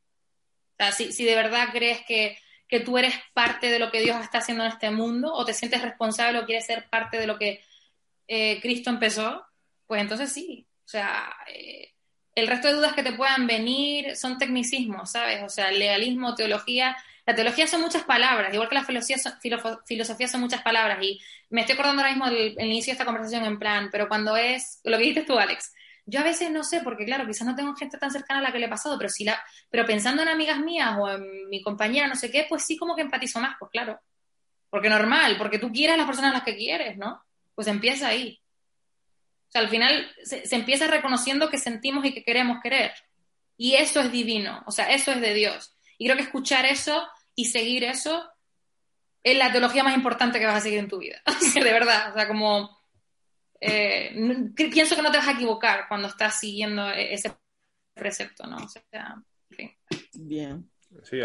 [0.73, 2.37] O sea, si, si de verdad crees que,
[2.67, 5.53] que tú eres parte de lo que Dios está haciendo en este mundo o te
[5.53, 7.63] sientes responsable o quieres ser parte de lo que
[8.27, 9.45] eh, Cristo empezó,
[9.87, 10.67] pues entonces sí.
[10.85, 11.93] O sea, eh,
[12.35, 15.43] el resto de dudas que te puedan venir son tecnicismos, ¿sabes?
[15.43, 16.97] O sea, legalismo, teología.
[17.25, 19.33] La teología son muchas palabras, igual que la filosofía son,
[19.85, 20.97] filosofía son muchas palabras.
[21.01, 21.19] Y
[21.49, 24.81] me estoy acordando ahora mismo del inicio de esta conversación en plan, pero cuando es
[24.83, 25.71] lo que dijiste tú, Alex,
[26.05, 28.51] yo a veces no sé, porque claro, quizás no tengo gente tan cercana a la
[28.51, 31.61] que le he pasado, pero si la, pero pensando en amigas mías o en mi
[31.61, 33.99] compañera, no sé qué, pues sí como que empatizo más, pues claro.
[34.69, 37.23] Porque normal, porque tú quieres a las personas a las que quieres, ¿no?
[37.55, 38.41] Pues empieza ahí.
[39.47, 42.91] O sea, al final se, empieza reconociendo que sentimos y que queremos querer.
[43.55, 45.77] Y eso es divino, o sea, eso es de Dios.
[46.03, 47.01] Y creo que escuchar eso
[47.33, 48.29] y seguir eso
[49.23, 51.21] es la teología más importante que vas a seguir en tu vida.
[51.55, 52.77] de verdad, o sea, como...
[53.61, 54.13] Eh,
[54.53, 57.33] pienso que no te vas a equivocar cuando estás siguiendo e, ese
[57.93, 58.57] precepto, ¿no?
[58.57, 59.15] O sea,
[59.49, 59.71] en fin.
[60.15, 60.69] Bien.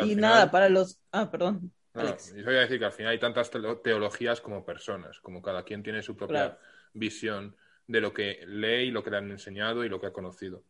[0.04, 1.00] y nada, para los...
[1.10, 1.72] Ah, perdón.
[1.94, 3.50] No, yo voy a decir que al final hay tantas
[3.82, 6.56] teologías como personas, como cada quien tiene su propia
[6.92, 7.56] visión
[7.88, 10.62] de lo que lee y lo que le han enseñado y lo que ha conocido.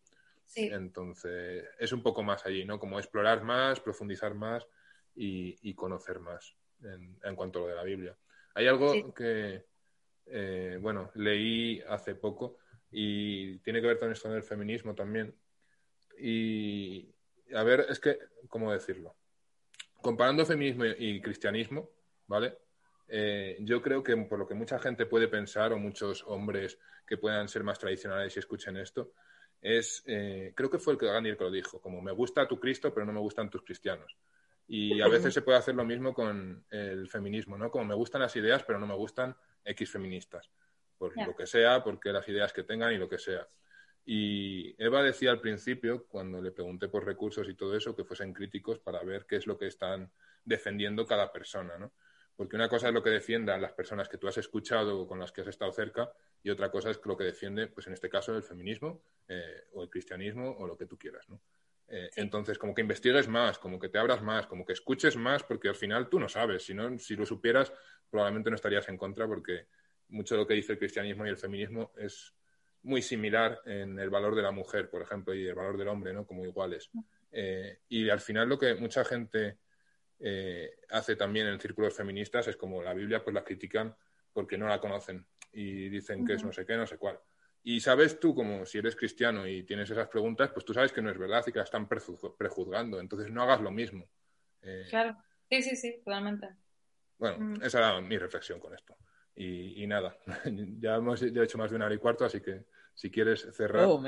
[0.56, 2.78] Entonces, es un poco más allí, ¿no?
[2.78, 4.66] Como explorar más, profundizar más
[5.14, 8.16] y, conocer más en, cuanto a lo de la Biblia.
[8.54, 9.66] Hay algo que,
[10.26, 12.58] eh, bueno, leí hace poco
[12.90, 15.34] y tiene que ver con esto del feminismo también.
[16.18, 17.14] Y,
[17.54, 18.18] a ver, es que,
[18.48, 19.16] ¿cómo decirlo?
[20.00, 21.90] comparando feminismo y cristianismo,
[22.26, 22.58] ¿vale?
[23.08, 27.16] Eh, yo creo que por lo que mucha gente puede pensar, o muchos hombres que
[27.16, 29.12] puedan ser más tradicionales y escuchen esto,
[29.60, 32.46] es, eh, creo que fue el que Gandhi el que lo dijo, como me gusta
[32.46, 34.16] tu Cristo, pero no me gustan tus cristianos.
[34.70, 37.70] Y a veces se puede hacer lo mismo con el feminismo, ¿no?
[37.70, 40.50] Como me gustan las ideas, pero no me gustan X feministas.
[40.98, 43.48] Por lo que sea, porque las ideas que tengan y lo que sea.
[44.04, 48.34] Y Eva decía al principio, cuando le pregunté por recursos y todo eso, que fuesen
[48.34, 50.10] críticos para ver qué es lo que están
[50.44, 51.92] defendiendo cada persona, ¿no?
[52.38, 55.18] Porque una cosa es lo que defiendan las personas que tú has escuchado o con
[55.18, 58.08] las que has estado cerca, y otra cosa es lo que defiende, pues en este
[58.08, 61.40] caso, el feminismo eh, o el cristianismo o lo que tú quieras, ¿no?
[61.88, 65.42] Eh, entonces, como que investigues más, como que te abras más, como que escuches más,
[65.42, 66.62] porque al final tú no sabes.
[66.62, 67.72] Si, no, si lo supieras,
[68.08, 69.66] probablemente no estarías en contra, porque
[70.10, 72.34] mucho de lo que dice el cristianismo y el feminismo es
[72.84, 76.12] muy similar en el valor de la mujer, por ejemplo, y el valor del hombre,
[76.12, 76.24] ¿no?
[76.24, 76.88] Como iguales.
[77.32, 79.58] Eh, y al final lo que mucha gente
[80.20, 83.94] eh, hace también en círculos feministas es como la Biblia, pues la critican
[84.32, 87.18] porque no la conocen y dicen que es no sé qué, no sé cuál.
[87.62, 91.02] Y sabes tú, como si eres cristiano y tienes esas preguntas, pues tú sabes que
[91.02, 93.00] no es verdad y que la están prejuzgando.
[93.00, 94.08] Entonces no hagas lo mismo.
[94.62, 95.16] Eh, claro,
[95.50, 96.48] sí, sí, sí, totalmente.
[97.18, 98.96] Bueno, esa era mi reflexión con esto.
[99.34, 100.16] Y, nada,
[100.80, 102.64] ya hemos hecho más de una hora y cuarto, así que
[102.94, 103.86] si quieres cerrar.
[103.86, 104.02] Oh,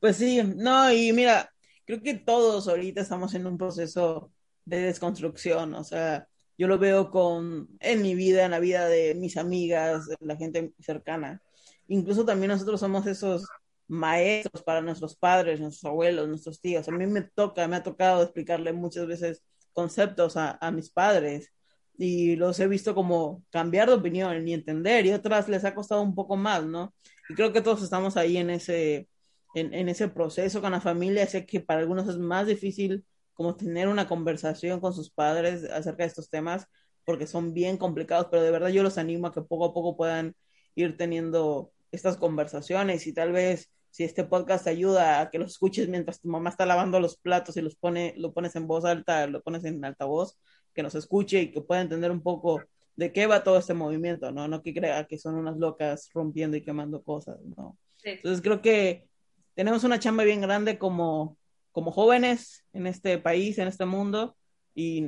[0.00, 1.52] pues sí, no, y mira,
[1.84, 4.32] creo creo que todos ahorita estamos en un proceso
[4.64, 6.28] de desconstrucción, o sea,
[6.58, 10.72] yo lo veo con en mi vida, en la vida de mis amigas, la gente
[10.80, 11.42] cercana.
[11.88, 13.46] Incluso también nosotros somos esos
[13.88, 16.88] maestros para nuestros padres, nuestros abuelos, nuestros tíos.
[16.88, 21.50] A mí me toca, me ha tocado explicarle muchas veces conceptos a, a mis padres
[21.98, 26.02] y los he visto como cambiar de opinión y entender y otras les ha costado
[26.02, 26.94] un poco más, ¿no?
[27.28, 29.08] Y creo que todos estamos ahí en ese,
[29.54, 31.26] en, en ese proceso con la familia.
[31.26, 36.02] Sé que para algunos es más difícil como tener una conversación con sus padres acerca
[36.04, 36.66] de estos temas
[37.04, 39.96] porque son bien complicados, pero de verdad yo los animo a que poco a poco
[39.96, 40.36] puedan
[40.74, 45.50] ir teniendo estas conversaciones y tal vez si este podcast te ayuda a que los
[45.52, 48.84] escuches mientras tu mamá está lavando los platos y los pone, lo pones en voz
[48.84, 50.38] alta, lo pones en altavoz,
[50.72, 52.62] que nos escuche y que pueda entender un poco
[52.96, 54.48] de qué va todo este movimiento, ¿no?
[54.48, 57.76] No que crea que son unas locas rompiendo y quemando cosas, ¿no?
[58.02, 59.08] Entonces creo que
[59.54, 61.36] tenemos una chamba bien grande como,
[61.72, 64.36] como jóvenes en este país, en este mundo,
[64.74, 65.04] y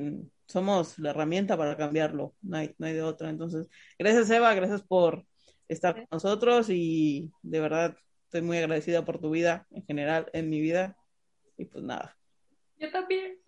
[0.47, 3.31] somos la herramienta para cambiarlo, no hay, no hay de otra.
[3.31, 3.69] Entonces,
[3.99, 5.25] gracias Eva, gracias por
[5.69, 10.51] estar con nosotros y de verdad estoy muy agradecida por tu vida en general, en
[10.51, 10.97] mi vida.
[11.57, 12.17] Y pues nada.
[12.79, 13.39] Yo también.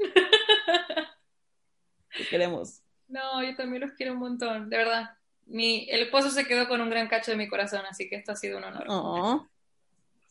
[2.16, 2.82] Te queremos.
[3.08, 5.10] No, yo también los quiero un montón, de verdad.
[5.44, 8.32] Mi, el esposo se quedó con un gran cacho de mi corazón, así que esto
[8.32, 8.84] ha sido un honor.
[8.88, 9.46] Oh.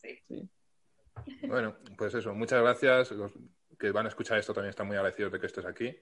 [0.02, 0.20] Sí.
[0.28, 0.49] Sí.
[1.48, 3.12] Bueno, pues eso, muchas gracias.
[3.12, 3.34] Los
[3.80, 5.96] que van a escuchar esto también están muy agradecidos de que estés aquí.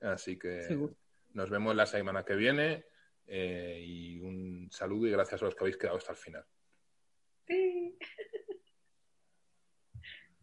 [0.00, 0.94] Así que Seguro.
[1.32, 2.86] nos vemos la semana que viene.
[3.26, 6.44] eh, y un saludo y gracias a los que habéis quedado hasta el final.
[7.46, 7.98] Sí.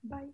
[0.04, 0.34] Bye.